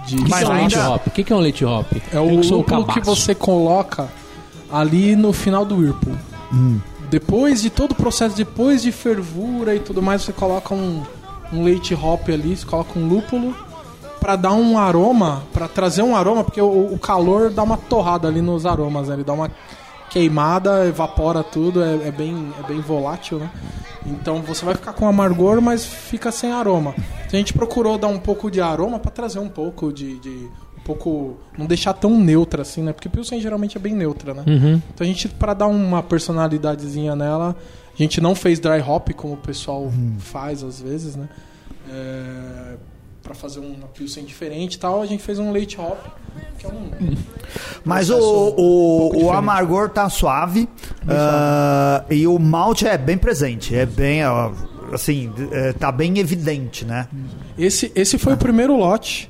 [0.06, 1.06] De O que, Mas que é um leite hop?
[1.06, 1.86] O que, que é um leite hop?
[2.12, 4.08] É Eu o que lúpulo você coloca
[4.72, 6.14] ali no final do Whirlpool.
[6.52, 6.78] Hum.
[7.10, 11.02] Depois de todo o processo, depois de fervura e tudo mais, você coloca um,
[11.52, 13.54] um leite hop ali, você coloca um lúpulo
[14.20, 18.28] pra dar um aroma, pra trazer um aroma, porque o, o calor dá uma torrada
[18.28, 19.14] ali nos aromas, né?
[19.14, 19.50] Ele dá uma
[20.08, 23.50] queimada, evapora tudo, é, é bem, é bem volátil, né?
[24.06, 26.94] Então você vai ficar com amargor, mas fica sem aroma.
[27.26, 30.48] Então a gente procurou dar um pouco de aroma pra trazer um pouco de, de-
[30.80, 32.92] um pouco não deixar tão neutra assim, né?
[32.92, 34.44] Porque Pilsen geralmente é bem neutra, né?
[34.46, 34.82] Uhum.
[34.94, 37.54] Então a gente pra dar uma personalidadezinha nela,
[37.92, 41.28] a gente não fez dry hop como o pessoal faz às vezes, né?
[41.88, 42.76] É,
[43.22, 45.98] para fazer uma pilsen diferente e tal, a gente fez um leite hop,
[46.58, 46.90] que é um
[47.84, 50.68] Mas o, processo um o, o amargor tá suave,
[51.06, 54.22] ah, e o malte é bem presente, é bem,
[54.92, 57.06] assim, é, tá bem evidente, né?
[57.58, 59.29] Esse, esse foi o primeiro lote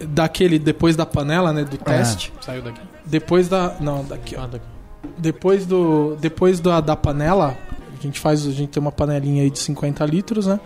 [0.00, 2.32] daquele depois da panela, né, do teste.
[2.40, 2.80] Saiu daqui.
[3.04, 4.44] Depois da, não, daqui, ó.
[4.44, 4.64] Ah, daqui.
[5.16, 7.56] Depois do depois da, da panela,
[7.98, 10.60] a gente faz, a gente tem uma panelinha aí de 50 litros, né?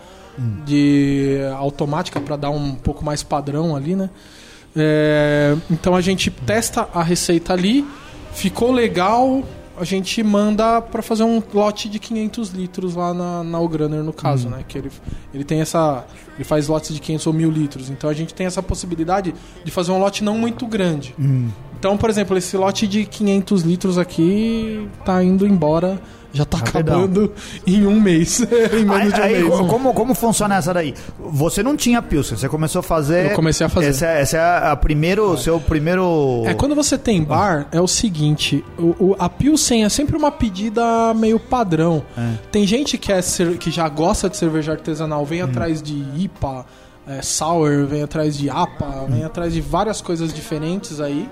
[0.65, 4.09] De automática para dar um pouco mais padrão ali, né?
[4.75, 7.85] É, então a gente testa a receita ali,
[8.33, 9.43] ficou legal,
[9.77, 14.13] a gente manda para fazer um lote de 500 litros lá na, na O'Grunner, no
[14.13, 14.63] caso, né?
[14.67, 14.91] Que ele,
[15.33, 16.05] ele tem essa.
[16.35, 17.89] Ele faz lotes de 500 ou 1000 litros.
[17.89, 19.33] Então a gente tem essa possibilidade
[19.63, 21.15] de fazer um lote não muito grande.
[21.79, 26.01] Então, por exemplo, esse lote de 500 litros aqui tá indo embora,
[26.33, 26.79] já tá Rapidão.
[27.03, 27.31] acabando
[27.65, 28.41] em um mês.
[28.73, 29.55] em menos de um Aí, aí, mês.
[29.69, 30.93] como, como funciona essa daí?
[31.19, 33.31] Você não tinha Pilsen, você começou a fazer.
[33.31, 33.87] Eu comecei a fazer.
[33.89, 36.41] Essa, é- essa é a primeiro, seu primeiro.
[36.45, 40.31] É, quando você tem bar, é o seguinte: o, o- a Pilsen é sempre uma
[40.31, 42.03] pedida meio padrão.
[42.51, 46.65] Tem gente que, é cer- que já gosta de cerveja artesanal, vem atrás de IPA,
[47.07, 51.29] é, Sour, vem atrás de APA, vem atrás de várias coisas diferentes aí.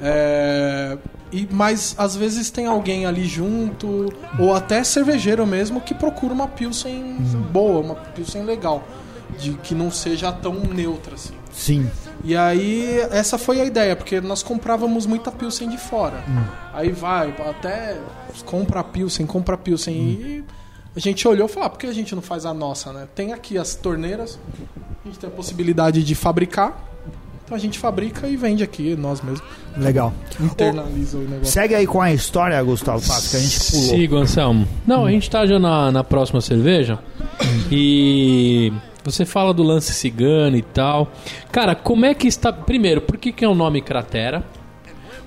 [0.00, 0.96] É,
[1.32, 6.48] e, mas às vezes tem alguém ali junto, ou até cervejeiro mesmo, que procura uma
[6.48, 7.16] Pilsen
[7.52, 8.82] boa, uma Pilsen legal,
[9.38, 11.34] de que não seja tão neutra assim.
[11.52, 11.90] Sim.
[12.22, 16.22] E aí, essa foi a ideia, porque nós comprávamos muita Pilsen de fora.
[16.72, 17.98] Aí vai, até
[18.44, 19.94] compra Pilsen, compra Pilsen.
[19.94, 20.44] E
[20.94, 23.08] a gente olhou e falou, ah, por que a gente não faz a nossa, né?
[23.14, 24.38] Tem aqui as torneiras,
[25.04, 26.89] a gente tem a possibilidade de fabricar.
[27.50, 29.42] Então a gente fabrica e vende aqui, nós mesmos.
[29.76, 30.12] Legal.
[30.38, 31.46] Internaliza o negócio.
[31.52, 33.84] Segue aí com a história, Gustavo Passo, que a gente pulou.
[33.88, 34.68] Sigo, Anselmo.
[34.86, 37.00] Não, a gente tá já na, na próxima cerveja.
[37.72, 41.10] E você fala do lance cigano e tal.
[41.50, 42.52] Cara, como é que está.
[42.52, 44.44] Primeiro, por que, que é o nome Cratera?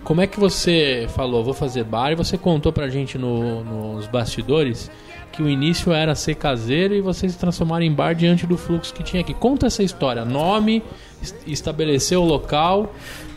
[0.01, 4.07] Como é que você falou, vou fazer bar, e você contou pra gente no- nos
[4.07, 4.89] bastidores
[5.33, 8.93] que o início era ser caseiro e vocês se transformaram em bar diante do fluxo
[8.93, 9.33] que tinha aqui.
[9.33, 10.23] Conta essa história.
[10.23, 10.81] Nome,
[11.21, 12.93] es- estabeleceu o local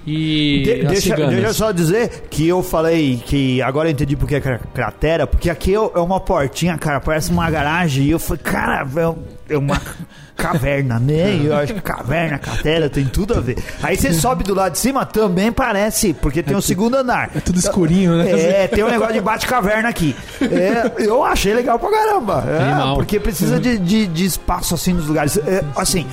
[0.06, 4.36] e De- deixa, deixa eu só dizer que eu falei que agora eu entendi porque
[4.36, 8.18] é cra- cratera, porque aqui é é uma portinha, cara, parece uma garagem, e eu
[8.18, 9.16] falei, cara, um-
[9.48, 9.80] é uma
[10.36, 11.34] caverna, né?
[11.36, 13.56] E eu acho que caverna, cratera, tem tudo a ver.
[13.82, 17.30] Aí você sobe do lado de cima, também parece, porque tem o segundo andar.
[17.34, 18.30] É tudo escurinho, né?
[18.64, 20.14] É, tem um negócio de bate-caverna aqui.
[20.42, 22.44] É, eu achei legal pra caramba.
[22.46, 25.36] É, porque precisa de, de, de espaço assim nos lugares.
[25.38, 26.06] É, assim,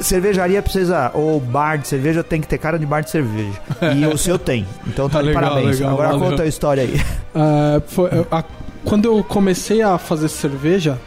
[0.00, 3.58] cervejaria precisa, ou bar de cerveja tem que ter cara de bar de cerveja.
[3.96, 4.66] E o seu tem.
[4.86, 5.78] Então tá de legal, parabéns.
[5.78, 6.30] legal, Agora valeu.
[6.30, 7.00] conta a história aí.
[7.34, 8.44] Ah, foi- a-
[8.84, 10.98] quando eu comecei a fazer cerveja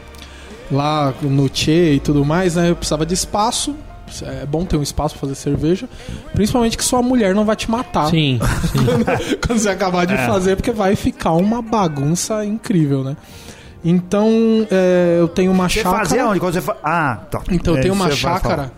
[0.71, 3.75] lá no Tchê e tudo mais, né, eu precisava de espaço.
[4.21, 5.89] É bom ter um espaço pra fazer cerveja,
[6.33, 8.39] principalmente que sua mulher não vai te matar Sim,
[8.71, 9.35] sim.
[9.45, 10.25] quando você acabar de É.
[10.27, 13.17] fazer, porque vai ficar uma bagunça incrível, né?
[13.83, 14.29] Então,
[14.71, 16.05] é, eu tenho uma Você chácara.
[16.05, 16.39] fazia onde?
[16.39, 16.75] Quando você fa...
[16.83, 17.41] Ah, tá.
[17.51, 18.71] Então, eu É, tenho uma chácara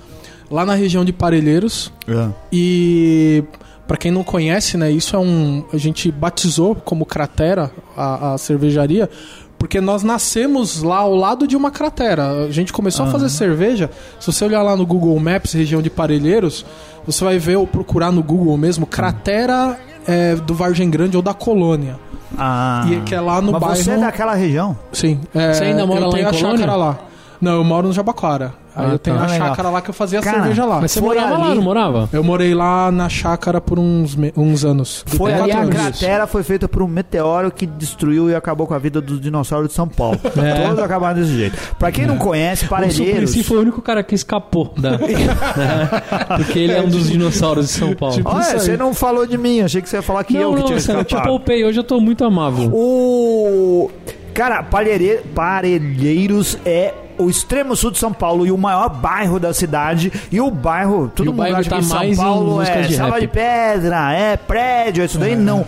[0.50, 1.91] lá na região de Parelheiros.
[2.06, 2.32] falar.
[2.52, 3.43] E
[3.86, 8.38] pra quem não conhece, né, isso é um a gente batizou como cratera a, a
[8.38, 9.10] cervejaria,
[9.57, 12.45] porque nós nascemos lá ao lado de uma cratera.
[12.45, 13.89] A gente começou a fazer cerveja.
[14.19, 16.65] Se você olhar lá no Google Maps, região de Parelheiros,
[17.05, 21.33] você vai ver ou procurar no Google mesmo cratera é, do Vargem Grande ou da
[21.33, 21.97] Colônia.
[22.37, 22.85] Ah.
[22.89, 23.75] E que é lá no Mas bairro.
[23.77, 24.77] você é daquela região?
[24.91, 25.19] Sim.
[25.33, 26.57] é, Você ainda mora eu lá tenho em a Colônia?
[26.57, 26.97] chácara lá.
[27.39, 28.53] Não, eu moro no Jabaquara.
[28.77, 29.23] Aí Ah, eu tenho tá.
[29.23, 29.47] a Legal.
[29.49, 30.79] chácara lá que eu fazia Cara, cerveja lá.
[30.81, 32.09] Mas você morava lá, ali- não morava?
[32.13, 35.03] Eu morei lá na chácara por uns, me- uns anos.
[35.07, 38.73] Foi É, ali a cratera foi feita por um meteoro que destruiu e acabou com
[38.75, 40.19] a vida dos dinossauros de São Paulo.
[40.37, 40.67] É.
[40.67, 41.57] Todos acabaram desse jeito.
[41.79, 43.29] Pra quem não conhece, O Parelheiros...
[43.31, 44.97] Suplicy foi o único cara que escapou da.
[46.37, 48.15] Porque ele é um dos dinossauros de São Paulo.
[48.15, 50.49] tipo- Olha, você não falou de mim, achei que você ia falar que eu não,
[50.51, 51.27] que não, tinha Marcelo, eu te escapado.
[51.29, 51.65] poupei.
[51.65, 52.69] Hoje eu tô muito amável.
[52.73, 53.89] O.
[54.33, 59.53] Cara, Parelhe- Parelheiros é o extremo sul de São Paulo e o maior bairro da
[59.53, 60.12] cidade.
[60.32, 63.12] E o bairro, todo E mundo bairro acha tá que São Paulo é de sala
[63.13, 63.21] rap.
[63.21, 65.65] de pedra, é prédio, isso daí não.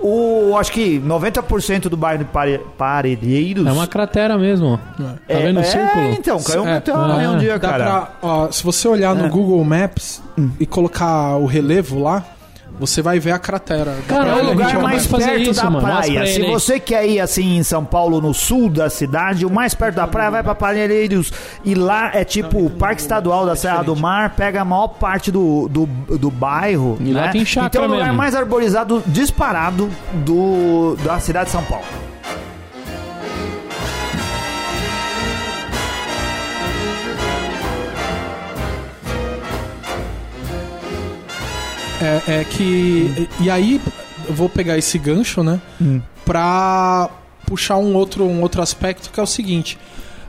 [0.00, 3.66] O, acho que 90% do bairro de Pare, Parelheiros.
[3.66, 4.74] É uma cratera mesmo.
[4.74, 5.02] ó.
[5.02, 6.04] Tá é, vendo o é, círculo?
[6.12, 7.38] então, caiu um É, meteoro aí um é.
[7.38, 7.84] dia, cara.
[7.84, 9.28] pra, ó, se você olhar no É.
[9.28, 10.22] Google Maps
[10.60, 12.22] e colocar o relevo lá,
[12.78, 13.96] você vai ver a cratera.
[14.06, 15.86] Pra- É o lugar vai mais perto isso, da mano.
[15.86, 16.20] Praia.
[16.20, 19.74] pra Se você quer ir assim em São Paulo, no sul da cidade, o mais
[19.74, 21.32] perto da praia, vai pra Parelheiros.
[21.64, 25.30] E lá é tipo o Parque Estadual da Serra do Mar, pega a maior parte
[25.30, 25.86] do, do,
[26.18, 26.96] do bairro.
[27.00, 27.28] E lá né?
[27.32, 28.16] tem chácara Então é o lugar mesmo.
[28.18, 29.88] mais arborizado disparado
[30.24, 31.84] do, da cidade de São Paulo.
[42.00, 43.28] É, é que.
[43.40, 43.80] E aí,
[44.28, 45.60] eu vou pegar esse gancho, né?
[46.24, 47.08] Pra
[47.46, 49.78] puxar um outro, um outro aspecto que é o seguinte.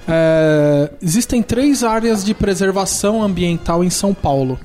[0.08, 4.58] é, existem três áreas de preservação ambiental em São Paulo.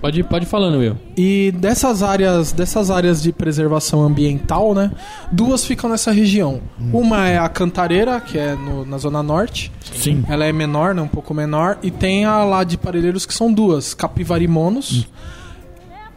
[0.00, 0.96] Pode, pode ir falando, Will.
[1.16, 4.92] E dessas áreas, dessas áreas de preservação ambiental, né?
[5.32, 6.60] Duas ficam nessa região.
[6.92, 9.72] Uma é a Cantareira, que é no- na zona norte.
[9.94, 10.22] Sim.
[10.28, 11.02] Ela é menor, né?
[11.02, 11.78] Um pouco menor.
[11.82, 13.94] E tem a lá de Parelheiros, que são duas.
[13.94, 15.08] Capivari Monos,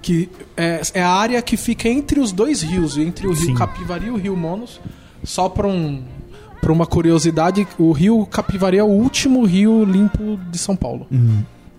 [0.01, 3.55] que é, é a área que fica entre os dois rios, entre o rio Sim.
[3.55, 4.79] Capivari e o rio Monos.
[5.23, 6.03] Só para um,
[6.61, 11.07] pra uma curiosidade, o rio Capivari é o último rio limpo de São Paulo.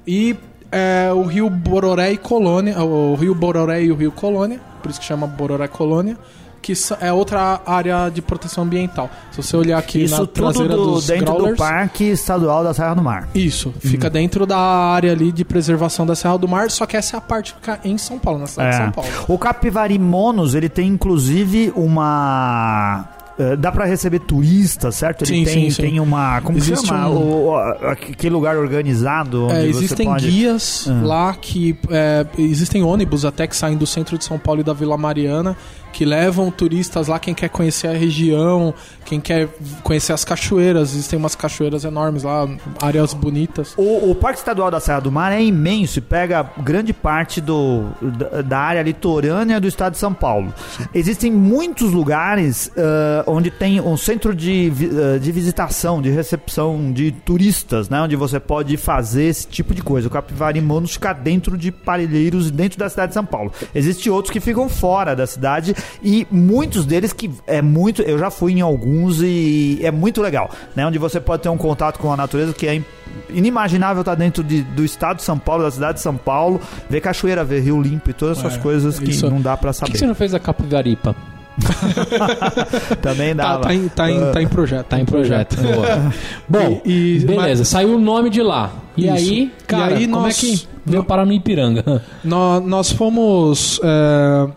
[0.07, 0.37] E
[0.71, 5.01] é, o rio Bororé e Colônia, o rio Bororé e o rio Colônia, por isso
[5.01, 6.17] que chama Bororé Colônia,
[6.63, 9.09] que é outra área de proteção ambiental.
[9.33, 12.75] Se você olhar aqui Isso na traseira do- dos dentro growlers, do Parque Estadual da
[12.75, 13.29] Serra do Mar.
[13.35, 17.17] isso, fica dentro da área ali de preservação da Serra do Mar, só que essa
[17.17, 18.85] é a parte que fica em São Paulo, na cidade de É.
[18.85, 19.11] São Paulo.
[19.29, 23.09] O Capivari Monos, ele tem inclusive uma.
[23.41, 25.23] Eh, Dá pra receber turistas, certo?
[25.23, 25.83] Ele Sim, tem, sim, sim.
[25.83, 26.41] tem uma.
[26.43, 27.09] Como Existe chama?
[27.09, 27.57] um- O, o-
[27.89, 30.31] aquele lugar organizado onde É, existem pode...
[30.31, 31.01] guias Ah.
[31.05, 31.77] lá que.
[31.91, 35.57] é, existem ônibus até que saem do centro de São Paulo e da Vila Mariana
[35.93, 38.73] que levam turistas lá, quem quer conhecer a região,
[39.05, 39.49] quem quer
[39.83, 40.91] conhecer as cachoeiras.
[40.93, 42.49] Existem umas cachoeiras enormes lá,
[42.81, 43.75] áreas bonitas.
[43.77, 47.87] O, o Parque Estadual da Serra do Mar é imenso e pega grande parte do,
[48.01, 50.55] da, da área litorânea do estado de São Paulo.
[50.95, 54.71] Existem muitos lugares ah, onde tem um centro de,
[55.15, 58.01] ah, de visitação, de recepção de turistas, né?
[58.01, 60.09] Onde você pode fazer esse tipo de coisa.
[60.09, 63.53] O Capivari Monos fica dentro de Parelheiros e dentro da cidade de São Paulo.
[63.75, 68.03] Existem outros que ficam fora da cidade e muitos deles que é muito...
[68.03, 70.87] Eu já fui em alguns e é muito legal, né?
[70.87, 72.85] Onde você pode ter um contato com a natureza que é im-
[73.29, 77.01] inimaginável estar dentro de- do estado de São Paulo, da cidade de São Paulo, ver
[77.01, 79.75] cachoeira, ver rio limpo e todas essas É, coisas que isso- não dá pra Por
[79.75, 79.93] que, saber.
[79.93, 81.15] que você não fez a Capivaripa?
[83.03, 83.59] Também Tá, dá.
[83.59, 84.87] tá em, tá, em, tá em projeto.
[84.87, 85.57] Tá em projeto.
[85.61, 86.13] Boa.
[86.49, 88.73] Bom, E- e- beleza, saiu o nome de lá.
[88.97, 89.13] E Isso.
[89.15, 92.03] aí, cara, E aí como nós- é que veio parar no Ipiranga?
[92.25, 93.81] Nó- Nós, fomos.
[93.83, 94.49] é,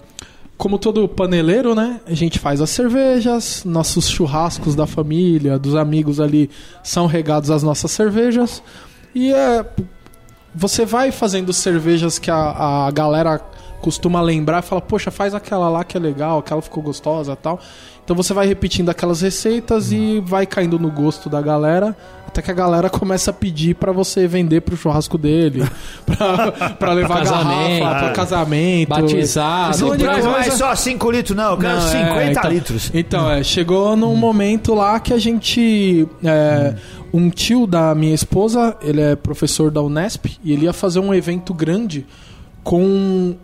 [0.58, 2.00] como todo paneleiro, né?
[2.08, 6.50] A gente faz as cervejas, nossos churrascos da família, dos amigos ali
[6.82, 8.64] são regados às nossas cervejas.
[9.14, 9.66] E é,
[10.56, 13.42] você vai fazendo cervejas que a, a galera
[13.84, 17.60] costuma lembrar e fala, poxa, faz aquela lá que é legal, aquela ficou gostosa tal.
[18.04, 21.96] Então você vai repetindo aquelas receitas e vai caindo no gosto da galera,
[22.28, 25.68] até que a galera começa a pedir pra você vender pro churrasco dele,
[26.06, 28.14] pra, pra levar Pra casamento, garrafa, pra é.
[28.14, 28.90] casamento.
[28.90, 31.52] Batizado, Não traz mais só 5 litros, não.
[31.52, 32.92] Eu quero Não, é, 50 então- litros.
[32.94, 36.08] Então, é, chegou num momento lá que a gente.
[36.24, 36.76] é,
[37.14, 41.14] um tio da minha esposa, ele é professor da Unesp, e ele ia fazer um
[41.14, 42.06] evento grande
[42.64, 43.36] com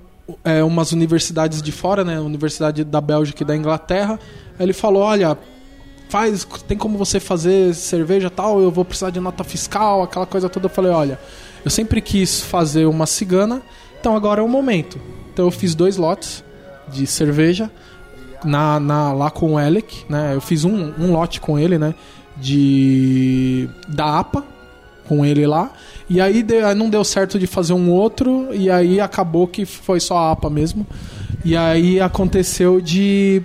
[0.44, 2.20] é, umas universidades de fora, né?
[2.20, 4.20] Universidade da Bélgica e da Inglaterra.
[4.60, 5.38] Ele falou: olha.
[6.12, 8.60] Faz, tem como você fazer cerveja tal?
[8.60, 10.66] Eu vou precisar de nota fiscal, aquela coisa toda.
[10.66, 11.20] Eu falei: olha,
[11.64, 13.62] eu sempre quis fazer uma cigana,
[14.00, 15.00] então agora é o momento.
[15.32, 16.44] Então eu fiz dois lotes
[16.88, 17.70] de cerveja
[18.44, 20.32] na, na- lá com o Elec, né?
[20.34, 21.94] Eu fiz um, um lote com ele, né?
[22.38, 24.44] De da APA
[25.08, 25.72] com ele lá.
[26.10, 26.44] E aí,
[26.76, 30.50] não deu certo de fazer um outro e aí acabou que foi só a APA
[30.50, 30.86] mesmo.
[31.46, 33.44] E aí aconteceu de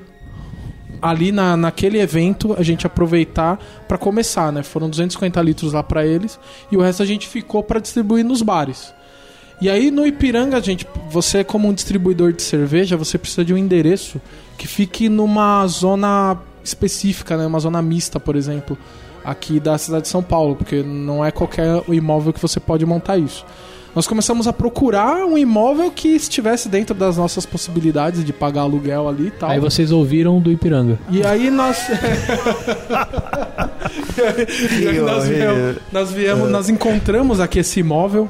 [1.02, 4.62] ali na, naquele evento a gente aproveitar para começar, né?
[4.62, 6.40] Foram 250 litros lá para eles
[6.72, 8.94] e o resto a gente ficou para distribuir nos bares.
[9.60, 13.58] E aí no Ipiranga, gente, você como um distribuidor de cerveja, você precisa de um
[13.58, 14.18] endereço
[14.56, 17.46] que fique numa zona específica, né?
[17.46, 18.78] Uma zona mista, por exemplo,
[19.24, 23.16] aqui da cidade de São Paulo, porque não é qualquer imóvel que você pode montar
[23.16, 23.44] isso.
[23.94, 29.08] Nós começamos a procurar um imóvel que estivesse dentro das nossas possibilidades de pagar aluguel
[29.08, 29.48] ali e tal.
[29.48, 30.98] Aí vocês ouviram do Ipiranga.
[31.08, 31.78] E aí nós.
[34.80, 38.28] e aí nós viemos, nós, viemos nós encontramos aqui esse imóvel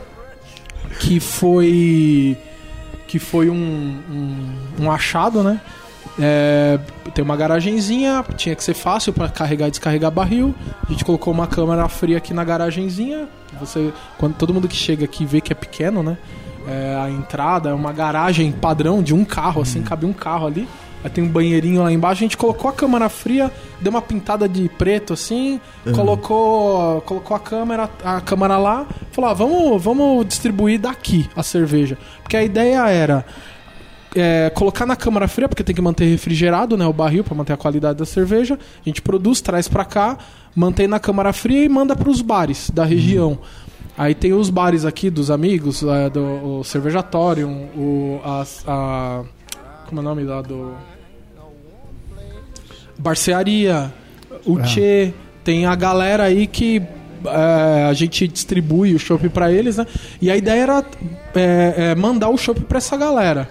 [1.00, 2.36] que foi.
[3.06, 5.62] que foi um, um, um achado, né?
[6.18, 6.78] É,
[7.12, 10.54] tem uma garagenzinha, tinha que ser fácil para carregar e descarregar barril.
[10.86, 13.28] A gente colocou uma câmera fria aqui na garagenzinha.
[13.58, 16.16] Você, quando todo mundo que chega aqui vê que é pequeno, né?
[16.66, 20.68] É, a entrada é uma garagem padrão de um carro, assim, cabe um carro ali.
[21.04, 22.20] Aí tem um banheirinho lá embaixo.
[22.20, 25.60] A gente colocou a câmera fria, deu uma pintada de preto assim,
[25.94, 31.98] colocou, colocou a câmera, a câmera lá, falou: ah, vamos, vamos distribuir daqui a cerveja.
[32.22, 33.26] Porque a ideia era
[34.14, 37.52] é, colocar na câmara fria, porque tem que manter refrigerado né, o barril para manter
[37.52, 38.54] a qualidade da cerveja.
[38.54, 40.18] A gente produz, traz para cá,
[40.54, 43.38] mantém na câmara fria e manda para os bares da região.
[43.96, 49.22] Aí tem os bares aqui dos amigos, é, do o Cervejatório, o, as- a,
[49.86, 50.72] Como é o nome lá do.
[52.98, 53.92] Barcearia,
[54.44, 55.12] o Tchê.
[55.42, 56.80] Tem a galera aí que
[57.26, 59.86] é, a gente distribui o chopp pra eles, né?
[60.22, 60.84] E a ideia era
[61.34, 63.48] é, é, mandar o chopp pra essa galera.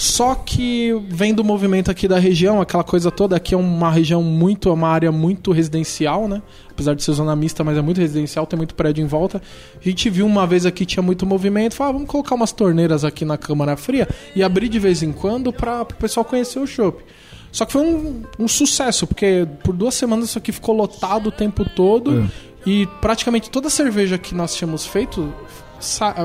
[0.00, 4.22] Só que vem do movimento aqui da região, aquela coisa toda, aqui é uma região
[4.22, 6.40] muito, é uma área muito residencial, né?
[6.70, 9.42] Apesar de ser zona mista, mas é muito residencial, tem muito prédio em volta.
[9.78, 13.04] A gente viu uma vez aqui tinha muito movimento, falou, ah, vamos colocar umas torneiras
[13.04, 16.66] aqui na Câmara Fria e abrir de vez em quando para o pessoal conhecer o
[16.66, 17.04] shopping.
[17.52, 21.30] Só que foi um, um sucesso, porque por duas semanas isso aqui ficou lotado o
[21.30, 22.26] tempo todo
[22.64, 25.30] e praticamente toda a cerveja que nós tínhamos feito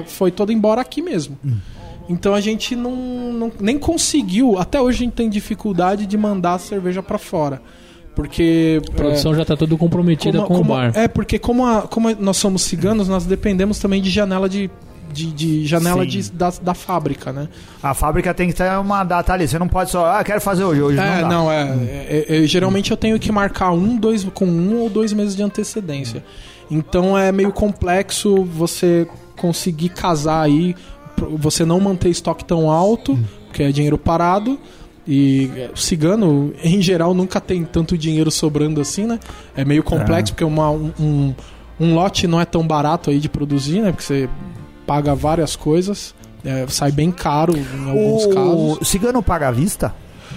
[0.07, 1.37] foi toda embora aqui mesmo.
[2.07, 2.95] Então a gente não,
[3.33, 7.61] não- nem conseguiu, até hoje a gente tem dificuldade de mandar a cerveja pra fora.
[8.15, 10.91] Porque A produção já tá toda comprometida como- com como- o bar.
[10.95, 14.69] É, porque como, a- como nós somos ciganos, nós dependemos também de janela de.
[15.11, 16.09] de, de janela Sim.
[16.09, 17.47] de- da, da fábrica, né?
[17.81, 19.47] A fábrica tem que ter uma data ali.
[19.47, 21.63] Você não pode só, ah, quero fazer hoje, hoje É, não não, é,
[22.09, 25.41] é- é- Geralmente eu tenho que marcar um, dois, com um ou dois meses de
[25.43, 26.23] antecedência.
[26.69, 30.75] Então é meio complexo você conseguir casar aí,
[31.37, 34.59] você não manter estoque tão alto, porque é dinheiro parado.
[35.07, 39.19] E é, o cigano, em geral, nunca tem tanto dinheiro sobrando assim, né?
[39.55, 41.33] É meio complexo, porque uma, um,
[41.79, 43.91] um, lote não é tão barato aí de produzir, né?
[43.91, 44.29] Porque você
[44.87, 48.77] paga várias coisas, é, sai bem caro em alguns casos.
[48.81, 49.93] O cigano paga à vista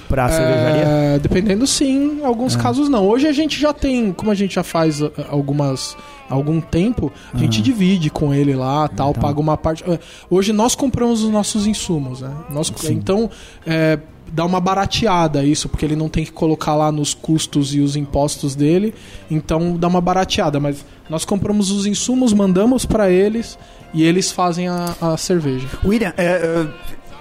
[0.08, 0.82] pra cervejaria?
[0.82, 3.06] É, dependendo sim, em alguns casos não.
[3.06, 5.96] Hoje a gente já tem, como a gente já faz uh, algumas
[6.28, 9.82] algum tempo, a gente divide com ele lá, tal, paga uma parte.
[9.84, 12.30] Uh, Hoje nós compramos os nossos insumos, né?
[12.50, 13.30] Nós, então
[13.66, 13.98] é,
[14.32, 17.96] dá uma barateada isso, porque ele não tem que colocar lá nos custos e os
[17.96, 18.94] impostos dele,
[19.30, 23.58] então dá uma barateada, mas nós compramos os insumos, mandamos para eles
[23.94, 25.66] e eles fazem a, a cerveja.
[25.84, 26.68] William, é, é,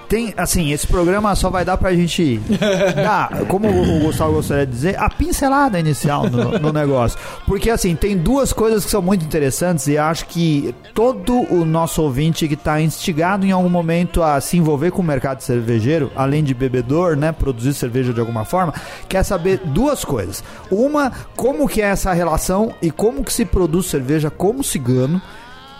[0.07, 2.39] tem, assim, esse programa só vai dar pra gente
[2.95, 7.19] dar, como o Gustavo gostaria de dizer, a pincelada inicial no, no negócio.
[7.45, 12.01] Porque, assim, tem duas coisas que são muito interessantes e acho que todo o nosso
[12.01, 16.43] ouvinte que está instigado em algum momento a se envolver com o mercado cervejeiro, além
[16.43, 18.73] de bebedor, né, produzir cerveja de alguma forma,
[19.07, 20.43] quer saber duas coisas.
[20.71, 25.21] Uma, como que é essa relação e como que se produz cerveja como cigano,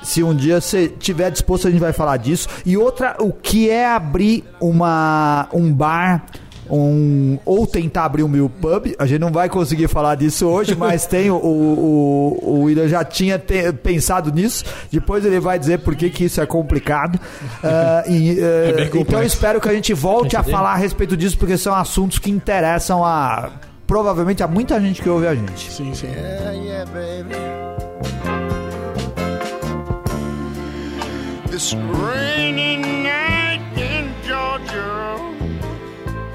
[0.08, 2.48] se um dia você tiver disposto, a gente vai falar disso.
[2.66, 6.24] E outra, o que é abrir uma, um bar.
[6.70, 10.76] Um, ou tentar abrir um mil pub, a gente não vai conseguir falar disso hoje,
[10.80, 14.66] mas tem o, o, o William já tinha te- pensado nisso.
[14.92, 17.20] Depois ele vai dizer por que, que isso é complicado.
[17.64, 21.38] Ah, e, eh, bem então espero que a gente volte a falar a respeito disso,
[21.38, 23.50] porque são assuntos que interessam a
[23.86, 25.72] provavelmente a muita gente que ouve a gente.
[25.72, 26.08] Sim, sim.
[26.08, 28.17] Yeah, yeah, baby.
[31.58, 33.37] This rainy night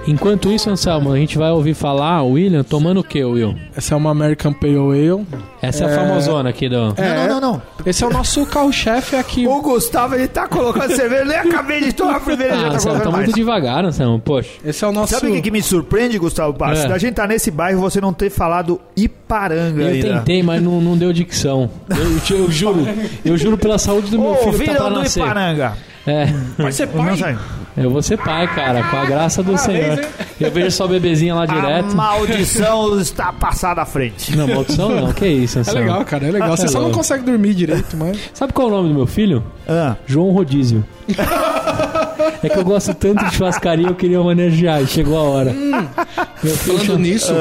[0.06, 3.54] Enquanto isso, Anselmo, a gente vai ouvir falar o William tomando o que, Will?
[3.76, 5.24] Essa é uma American Pale Ale.
[5.62, 5.94] Essa é, a É.
[5.94, 6.92] famosona aqui do.
[6.96, 7.62] É, Não, não, não, não.
[7.86, 9.46] Esse é o nosso carro-chefe aqui.
[9.46, 12.70] O Gustavo, ele tá colocando cerveja, eu nem acabei de tomar a primeira, já Ah,
[12.70, 13.24] tá Anselmo, colocando tá mais.
[13.26, 14.50] muito devagar, Anselmo, poxa.
[14.64, 15.12] Esse é o nosso.
[15.14, 16.84] Sabe o que, que me surpreende, Gustavo Passos?
[16.84, 16.88] É.
[16.88, 20.18] Da gente tá nesse bairro e você não ter falado Iparanga Eu ainda.
[20.18, 21.70] tentei, mas não, não deu dicção.
[22.28, 22.84] Eu, eu juro,
[23.24, 25.20] eu juro pela saúde do meu Ô, filho que tá pra do nascer.
[25.22, 25.76] Iparanga.
[26.06, 26.26] É,
[26.58, 27.16] Vai ser Não pai?
[27.16, 27.38] sai.
[27.76, 30.00] eu vou ser pai, cara, com a graça do Senhor.
[30.40, 31.94] Eu vejo só bebezinha lá A direto.
[31.94, 34.36] maldição está passada à frente.
[34.36, 35.80] Não, maldição não, que isso, É Anselmo.
[35.80, 36.56] legal, cara, é legal.
[36.56, 38.18] Você É só não consegue dormir direito, mas.
[38.34, 39.44] Sabe qual é o nome do meu filho?
[39.68, 40.84] Ah, João Rodízio.
[42.42, 45.52] É que eu gosto tanto de churrascaria, eu queria homenagear e chegou a hora.
[45.52, 47.32] Meu filho Falando chama- nisso,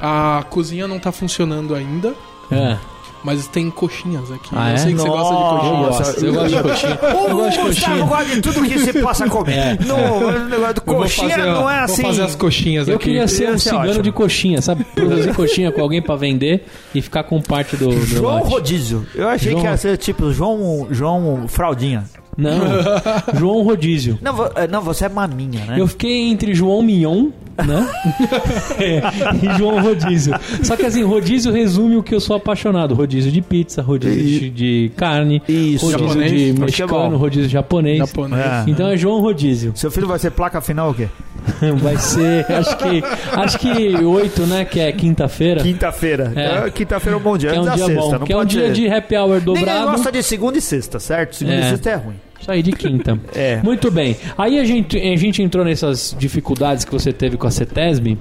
[0.00, 2.12] a cozinha não tá funcionando ainda,
[2.50, 2.76] É.
[3.24, 4.50] mas tem coxinhas aqui.
[4.52, 4.76] Ah, eu é?
[4.78, 5.86] sei que você gosta de Eu coxinha.
[5.86, 6.98] gosto, eu gosto de coxinha.
[7.02, 8.04] Eu o gosto de Gustavo coxinha.
[8.06, 9.52] gosta de tudo que você possa comer.
[9.58, 9.78] É.
[9.84, 12.02] No, o negócio do Eu vou coxinha fazer, não é vou assim.
[12.02, 13.04] fazer as coxinhas Eu aqui.
[13.04, 14.02] queria ser um cigano ótimo.
[14.02, 14.84] de coxinha, sabe?
[14.84, 18.48] Produzir coxinha com alguém pra vender e ficar com parte do, do João lote.
[18.48, 19.06] Rodízio.
[19.14, 22.04] Eu achei João- que ia ser tipo João, João Fraldinha.
[22.38, 22.58] Não,
[23.38, 24.18] João Rodízio.
[24.22, 25.76] Não, vo- eh, não, você é maminha, né?
[25.78, 27.30] Eu fiquei entre João Mignon,
[27.62, 27.88] né?
[28.78, 29.02] É,
[29.44, 30.34] e João Rodízio.
[30.62, 32.94] Só que assim, rodízio resume o que eu sou apaixonado.
[32.94, 35.84] Rodízio de pizza, rodízio E- de, carne, Isso.
[35.86, 37.98] rodízio Japonês, de mexicano, rodízio japonês.
[37.98, 38.40] Japonês.
[38.42, 38.64] É.
[38.66, 39.72] Então é João Rodízio.
[39.74, 41.08] Seu filho vai ser placa final o quê?
[41.82, 43.02] Vai ser, acho que
[43.32, 44.64] acho que oito, né?
[44.64, 45.62] Que é quinta-feira.
[45.62, 46.32] Quinta-feira.
[46.36, 46.66] É.
[46.66, 47.50] É, Quinta-feira é um bom dia.
[47.50, 47.94] Que é um dia sexta.
[48.00, 48.12] bom.
[48.12, 49.90] Não Que é um dia ser- de happy hour Ninguém dobrado.
[49.92, 51.36] gosta de segunda e sexta, certo?
[51.36, 51.60] Segunda É.
[51.60, 52.14] e sexta é ruim.
[52.48, 53.18] Aí de quinta.
[53.34, 53.60] É.
[53.62, 54.16] Muito bem.
[54.36, 58.18] Aí a gente, a gente entrou nessas dificuldades que você teve com a CETESB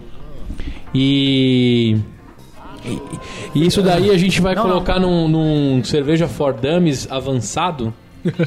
[0.94, 1.98] e.
[2.86, 7.94] E, e isso daí a gente vai Não, colocar Num, num cerveja for dummies avançado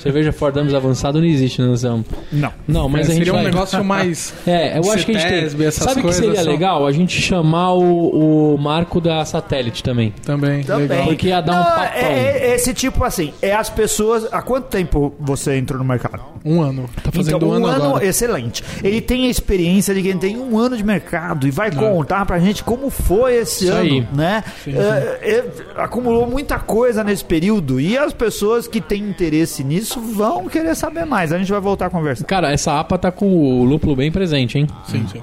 [0.01, 2.05] Cerveja Ford Dummies avançado não existe, né, Anselmo?
[2.31, 2.53] Não.
[2.67, 3.45] Não, mas É, a gente seria um vai...
[3.47, 4.33] negócio mais.
[4.47, 5.71] É, eu acho que a gente tem.
[5.71, 6.87] Sabe o que seria são- legal?
[6.87, 10.13] A gente chamar o, o marco da satélite também.
[10.25, 10.63] Também.
[10.65, 10.89] Também.
[10.89, 11.07] Legal.
[11.07, 11.85] Porque ia dar um Não, papão.
[11.95, 14.27] é, é esse tipo assim, é as pessoas.
[14.33, 16.23] Há quanto tempo você entrou no mercado?
[16.45, 16.91] Um ano.
[17.03, 18.05] Tá fazendo então, um ano, agora.
[18.05, 18.65] excelente.
[18.83, 22.39] Ele tem a experiência de quem tem um ano de mercado e vai contar pra
[22.41, 24.07] gente como foi esse Isso ano, aí.
[24.13, 24.43] né?
[24.65, 25.45] Sim, É, é,
[25.77, 31.05] acumulou muita coisa nesse período e as pessoas que têm interesse nisso vão querer saber
[31.05, 31.33] mais.
[31.33, 32.25] A gente vai voltar a conversar.
[32.25, 34.67] Cara, essa APA tá com o lúpulo bem presente, hein?
[34.87, 35.23] Sim, sim.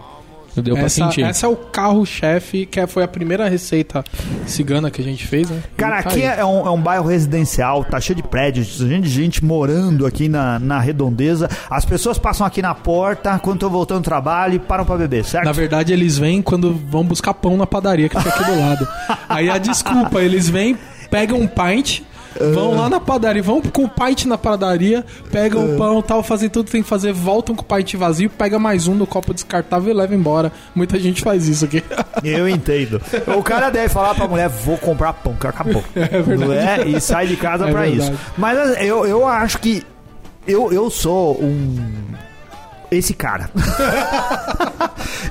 [0.62, 1.24] Deu pra Essa, sentir.
[1.24, 4.04] essa é o carro-chefe, que foi a primeira receita
[4.46, 5.62] cigana que a gente fez, né?
[5.78, 9.44] Cara, tá aqui é um, é um bairro residencial, tá cheio de prédios, gente, gente
[9.44, 11.50] morando aqui na, na redondeza.
[11.70, 15.24] As pessoas passam aqui na porta quando estão voltando do trabalho e param pra beber,
[15.24, 15.46] certo?
[15.46, 18.88] Na verdade, eles vêm quando vão buscar pão na padaria que fica aqui do lado.
[19.30, 20.78] Aí a desculpa, eles vêm,
[21.10, 22.02] pegam um pint,
[22.54, 26.50] vão lá na padaria, vão com o pint na padaria, pegam o pão tal, fazem
[26.50, 29.34] tudo que tem que fazer, voltam com o pint vazio, pega mais um no copo
[29.34, 30.52] descartável e leva embora.
[30.76, 31.84] Muita gente faz isso aqui.
[32.24, 33.02] Eu entendo.
[33.38, 35.84] O cara deve falar pra mulher, vou comprar pão, que acabou.
[35.96, 36.96] É verdade.
[36.96, 38.12] E sai de casa É pra verdade.
[38.12, 38.20] isso.
[38.38, 39.84] Mas assim, eu, eu acho que
[40.48, 41.78] eu, eu sou um.
[42.92, 43.50] Esse cara.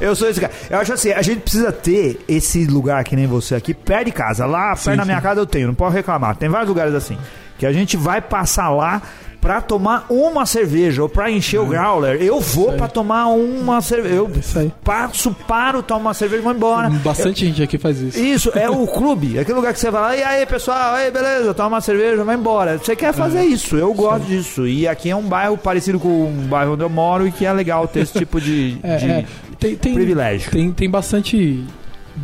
[0.01, 0.53] Eu sou esse cara.
[0.69, 4.13] Eu acho assim, a gente precisa ter esse lugar que nem você aqui, perto de
[4.13, 4.47] casa.
[4.47, 6.37] Lá, perto da minha casa eu tenho, não posso reclamar.
[6.37, 7.19] Tem vários lugares assim.
[7.59, 9.03] Que a gente vai passar lá
[9.49, 12.21] pra tomar uma cerveja ou pra encher o growler.
[12.21, 14.17] Eu vou pra tomar uma cerveja.
[14.17, 16.91] Eu É passo, paro, tomo uma cerveja e vou embora.
[16.91, 18.21] Bastante gente aqui faz isso.
[18.21, 19.39] Isso, é o clube.
[19.39, 22.37] Aquele lugar que você vai lá, e aí, pessoal, aí, beleza, toma uma cerveja, vai
[22.37, 22.77] embora.
[22.77, 24.67] Você quer fazer isso, eu gosto disso.
[24.67, 27.53] E aqui é um bairro parecido com um bairro onde eu moro e que é
[27.55, 29.25] legal ter esse tipo de, É, de é.
[29.59, 30.51] Tem, tem, privilégio.
[30.51, 31.65] Tem, tem bastante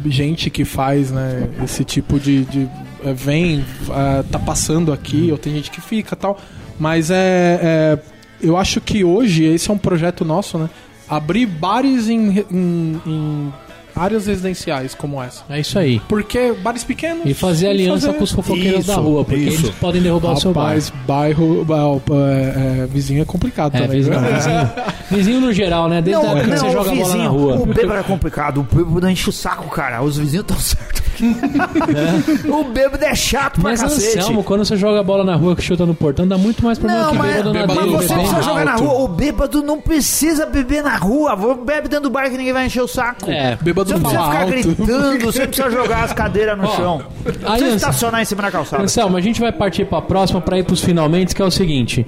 [0.05, 2.45] gente que faz, né, esse tipo de.
[2.45, 2.68] de
[3.03, 6.39] é, vem, é, tá passando aqui, ou tem gente que fica tal.
[6.79, 7.16] Mas é,
[7.62, 7.99] é,
[8.43, 10.68] Eu acho que hoje esse é um projeto nosso, né?
[11.09, 13.53] Abrir bares em, em- em
[13.97, 15.45] áreas residenciais como essa.
[15.49, 16.01] É isso aí.
[16.09, 17.22] Porque bares pequenos.
[17.25, 19.66] E fazer aliança fazer- com os fofoqueiros Isso, da rua, porque isso.
[19.66, 20.64] eles podem derrubar o seu bar.
[20.64, 21.64] Rapaz, bairro.
[22.11, 23.99] é, é, vizinho é complicado É, também.
[24.01, 24.70] vizinho, vizinho.
[25.11, 26.03] Vizinho no geral, né?
[26.03, 27.55] Desde a época que você joga bola na vizinho, rua.
[27.57, 30.03] O bêbado é complicado, o bêbado enche o saco, cara.
[30.03, 31.03] Os vizinhos estão certos.
[32.49, 34.19] o bêbado é chato pra Mas cacete.
[34.19, 37.05] Anselmo, quando você joga bola na rua que chuta no portão, dá muito mais problema
[37.05, 38.93] Não, que mas, bêbado na bêbado- mas você bebendo precisa jogar na rua.
[38.95, 41.37] O bêbado não precisa beber na rua.
[41.65, 43.31] Bebe dentro do bar que ninguém vai encher o saco.
[43.31, 43.57] É.
[43.61, 44.51] Bêbado Você não precisa ficar alto.
[44.53, 47.03] gritando, você precisa jogar as cadeiras no Ó, chão.
[47.25, 48.83] aí, Não precisa estacionar em cima da calçada.
[48.83, 52.07] Anselmo, a gente vai partir pra próxima pra ir pros finalmente, que é o seguinte.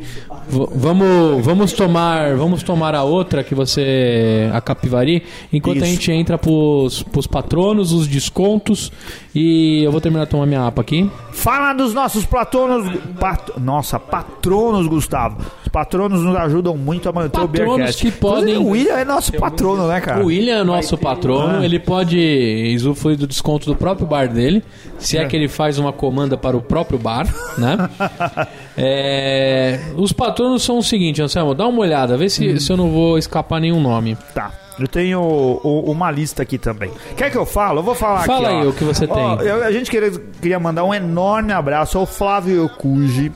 [0.49, 5.95] V- vamos, vamos tomar, vamos tomar a outra que você a Capivari, enquanto a Isso.
[5.95, 8.93] gente entra pros, pros patronos, os descontos
[9.35, 11.11] e eu vou terminar de tomar minha APA aqui.
[11.33, 12.91] Fala dos nossos patronos.
[13.21, 15.39] pat- nossa, patronos, Gustavo.
[15.77, 18.03] Os patronos nos ajudam muito a manter o Patronos Beercast.
[18.03, 20.23] que podem- Inclusive, O William é nosso patrono, né, cara?
[20.23, 21.65] O William é nosso patrono, Ah.
[21.67, 24.65] ele pode usufruir do desconto do próprio bar dele,
[24.99, 27.27] se é que ele faz uma comanda para o próprio bar,
[27.59, 27.77] né?
[28.79, 32.29] É, os patronos são o seguinte, Anselmo, dá uma olhada, vê Hum.
[32.31, 34.17] se, se eu não vou escapar nenhum nome.
[34.35, 34.53] Tá.
[34.79, 36.91] Eu tenho o- uma lista aqui também.
[37.17, 37.79] Quer que eu falo?
[37.81, 38.57] Eu vou falar Fala aqui.
[38.59, 38.71] aí ó.
[38.71, 39.47] o que você Ó, tem.
[39.47, 40.11] eu- a gente queria,
[40.43, 43.33] queria mandar um enorme abraço ao Flávio Cuji,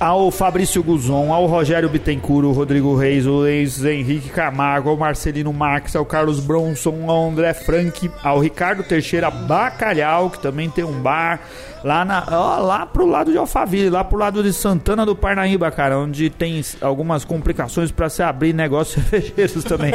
[0.00, 5.52] ao Fabrício Guzon, ao Rogério Bittencourt, o Rodrigo Reis, o Luiz Henrique Camargo, ao Marcelino
[5.52, 11.02] Marques, ao Carlos Bronson, ao André Frank, ao Ricardo Teixeira Bacalhau, que também tem um
[11.02, 11.40] bar
[11.84, 15.70] lá, na, ó, lá pro lado de Alphaville, lá pro lado de Santana do Parnaíba,
[15.70, 19.92] cara, onde tem algumas complicações pra se abrir negócios cervejeiros também.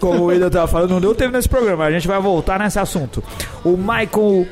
[0.00, 2.78] Como o William tava falando, não deu tempo nesse programa, a gente vai voltar nesse
[2.80, 3.22] assunto.
[3.64, 4.48] O Michael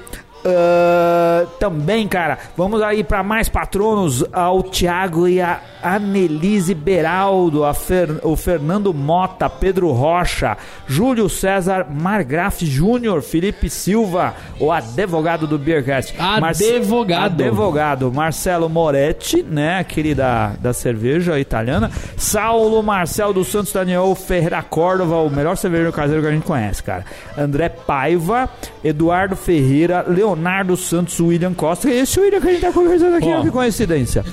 [0.47, 7.75] ah, também, cara, vamos aí para mais patronos ao Thiago e a Anelise Beraldo, a
[7.75, 15.59] Fer- o Fernando Mota, Pedro Rocha, Júlio César Margraf Júnior, Felipe Silva, o advogado do
[15.59, 16.15] Beercast.
[16.19, 17.43] Advogado.
[17.43, 18.13] Advogado.
[18.13, 21.91] Marcelo Moretti, né, aquele da, da cerveja italiana.
[22.17, 26.83] Saulo Marcel dos Santos Daniel Ferreira Córdova, o melhor cervejeiro caseiro que a gente conhece,
[26.83, 27.05] cara.
[27.37, 28.49] André Paiva,
[28.85, 30.36] Eduardo Ferreira, Leonardo
[30.77, 31.91] Santos, William Costa.
[31.91, 33.43] Esse William que a gente tá conversando aqui, Ó.
[33.43, 34.25] que coincidência.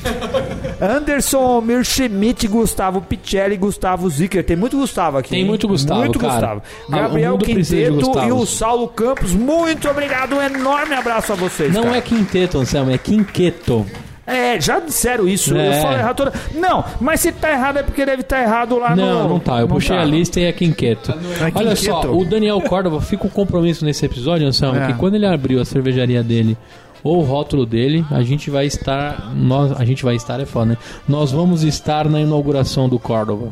[0.81, 4.43] Anderson Almir Schmidt, Gustavo Picelli, Gustavo Zicker.
[4.43, 5.29] Tem muito Gustavo aqui.
[5.29, 5.45] Tem hein?
[5.45, 6.33] muito Gustavo, Muito cara.
[6.33, 6.61] Gustavo.
[6.91, 9.33] Ah, Gabriel Quinteto e o Saulo Campos.
[9.33, 10.35] Muito obrigado.
[10.35, 11.73] Um enorme abraço a vocês.
[11.73, 11.97] Não cara.
[11.97, 13.85] é quinteto, Anselmo, é quinqueto.
[14.25, 15.55] É, já disseram isso.
[15.55, 15.67] É.
[15.67, 16.33] Eu falo errado toda.
[16.55, 19.01] Não, mas se tá errado é porque deve estar errado lá no.
[19.05, 19.59] Não, não tá.
[19.59, 20.01] Eu puxei tá.
[20.01, 21.11] a lista e é quinqueto.
[21.11, 21.75] É Olha quinqueto.
[21.77, 24.87] só, o Daniel Córdova fica um compromisso nesse episódio, Anselmo, É.
[24.87, 26.57] que quando ele abriu a cervejaria dele
[27.03, 29.33] ou o rótulo dele, a gente vai estar.
[29.35, 30.77] Nós, a gente vai estar, é foda, né?
[31.07, 33.49] Nós vamos estar na inauguração do Córdova.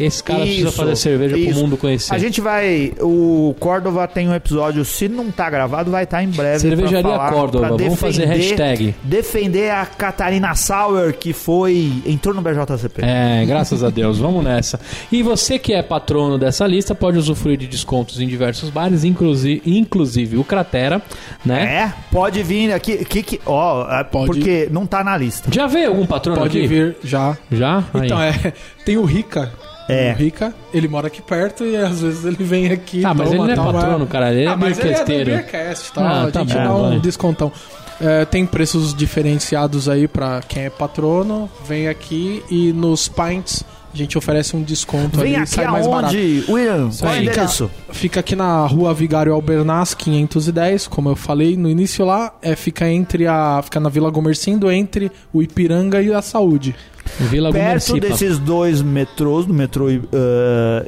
[0.00, 1.50] Esse cara precisa Isso, fazer cerveja isso.
[1.52, 2.14] pro mundo conhecer.
[2.14, 2.92] A gente vai.
[3.00, 6.60] O Córdova tem um episódio, se não tá gravado, vai estar em breve.
[6.60, 8.94] Cervejaria pra falar, Córdova, pra vamos fazer defender- hashtag.
[9.02, 11.92] Defender a Catarina Sauer, que foi.
[12.06, 13.02] entrou no BJCP.
[13.04, 14.80] É, graças a Deus, vamos nessa.
[15.12, 19.62] E você que é patrono dessa lista pode usufruir de descontos em diversos bares, inclusive,
[19.66, 21.02] inclusive o Cratera,
[21.44, 21.64] né?
[21.64, 23.04] É, pode vir aqui.
[23.04, 24.26] Que, que, ó, é, Pode.
[24.26, 25.50] porque não tá na lista.
[25.52, 26.66] Já veio algum patrono Pode aqui?
[26.66, 27.36] vir já.
[27.50, 27.84] Já?
[27.92, 28.06] Aí.
[28.06, 28.52] Então, é.
[28.84, 29.52] Tem o Rica.
[29.90, 30.12] É.
[30.12, 33.04] O Rica, ele mora aqui perto e às vezes ele vem aqui.
[33.04, 35.30] Ah, mas ele não é patrono, cara, ele é ah, mas ele é do beercasteiro.
[35.30, 36.02] Beercast, tá?
[36.02, 37.00] Ah, a tá gente bom, dá um vai.
[37.00, 37.52] descontão.
[38.00, 41.50] É, tem preços diferenciados aí pra quem é patrono.
[41.66, 43.62] Vem aqui e nos pints
[43.92, 46.14] a gente oferece um desconto Vem ali, aqui sai mais barato.
[46.14, 46.90] William?
[46.90, 47.26] Qual é o aí.
[47.26, 47.70] endereço?
[47.90, 52.88] Fica aqui na rua Vigário Albernaz 510, como eu falei no início lá, é, fica
[52.88, 53.60] entre a.
[53.62, 56.74] Fica na Vila Gomercindo, entre o Ipiranga e a Saúde.
[57.18, 58.00] Vila Perto Gumercipa.
[58.00, 60.00] desses dois metrôs, do metrô eh,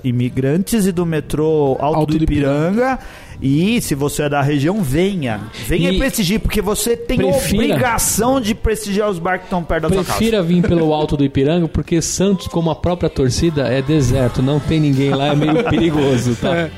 [0.05, 2.99] Imigrantes e do metrô Alto, Alto do do Ipiranga.
[3.43, 5.41] E se você é da região, venha.
[5.67, 9.83] Venha e, prestigie, porque você tem prefira- obrigação de prestigiar os bar que estão perto
[9.83, 10.17] da sua casa.
[10.17, 14.61] Prefira vir pelo alto do Ipiranga, porque Santos, como a própria torcida, é deserto, não
[14.61, 16.55] tem ninguém lá, é meio perigoso, tá?
[16.57, 16.71] É.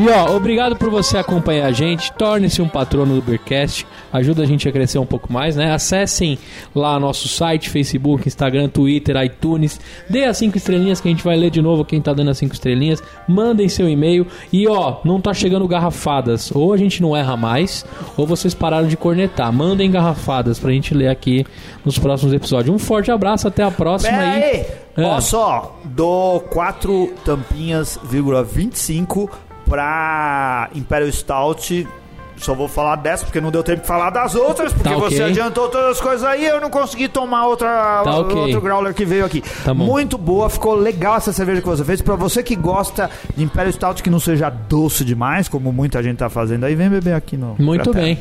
[0.00, 2.10] E ó, obrigado por você acompanhar a gente.
[2.12, 3.86] Torne-se um patrono do Beercast.
[4.10, 5.74] Ajuda a gente a crescer um pouco mais, né?
[5.74, 6.38] Acessem
[6.74, 9.78] lá nosso site, Facebook, Instagram, Twitter, iTunes.
[10.08, 12.38] Dê as cinco estrelinhas que a gente vai ler de novo quem tá dando as
[12.38, 13.02] cinco estrelinhas.
[13.28, 14.26] Mandem seu e-mail.
[14.50, 16.50] E ó, não tá chegando garrafadas.
[16.54, 17.84] Ou a gente não erra mais,
[18.16, 19.52] ou vocês pararam de cornetar.
[19.52, 21.44] Mandem garrafadas pra gente ler aqui
[21.84, 22.74] nos próximos episódios.
[22.74, 24.42] Um forte abraço, até a próxima Pera aí.
[24.42, 24.66] aí!
[24.96, 25.02] É.
[25.04, 31.88] Olha só, dou 4 tampinhas, vírgula 25 pra Imperial Stout.
[32.36, 35.10] Só vou falar dessa porque não deu tempo de falar das outras, porque Tá ok.
[35.14, 38.34] você adiantou todas as coisas aí eu não consegui tomar outra, Tá ok.
[38.34, 39.44] outro growler que veio aqui.
[39.62, 39.74] Tá.
[39.74, 42.00] Muito boa, ficou legal essa cerveja que você fez.
[42.00, 46.16] Pra você que gosta de Imperial Stout que não seja doce demais, como muita gente
[46.16, 47.56] tá fazendo aí, vem beber aqui no.
[47.58, 48.18] Muito bem.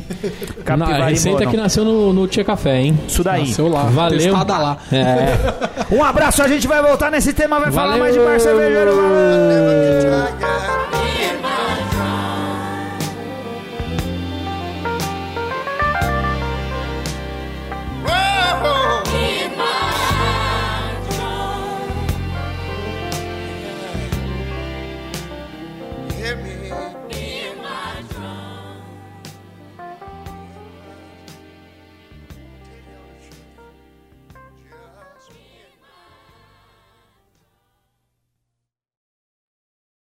[0.65, 2.99] Capivari Na, a receita que nasceu no, no Tia Café, hein?
[3.07, 3.47] Isso daí.
[3.47, 3.83] Nasceu lá.
[3.83, 4.19] Valeu.
[4.19, 4.77] Testada lá.
[4.91, 5.69] É.
[5.95, 8.03] Um abraço, a gente vai voltar nesse tema, vai falar Valeu.
[8.03, 8.91] mais de bar cervejeiro.
[8.95, 10.29] Valeu.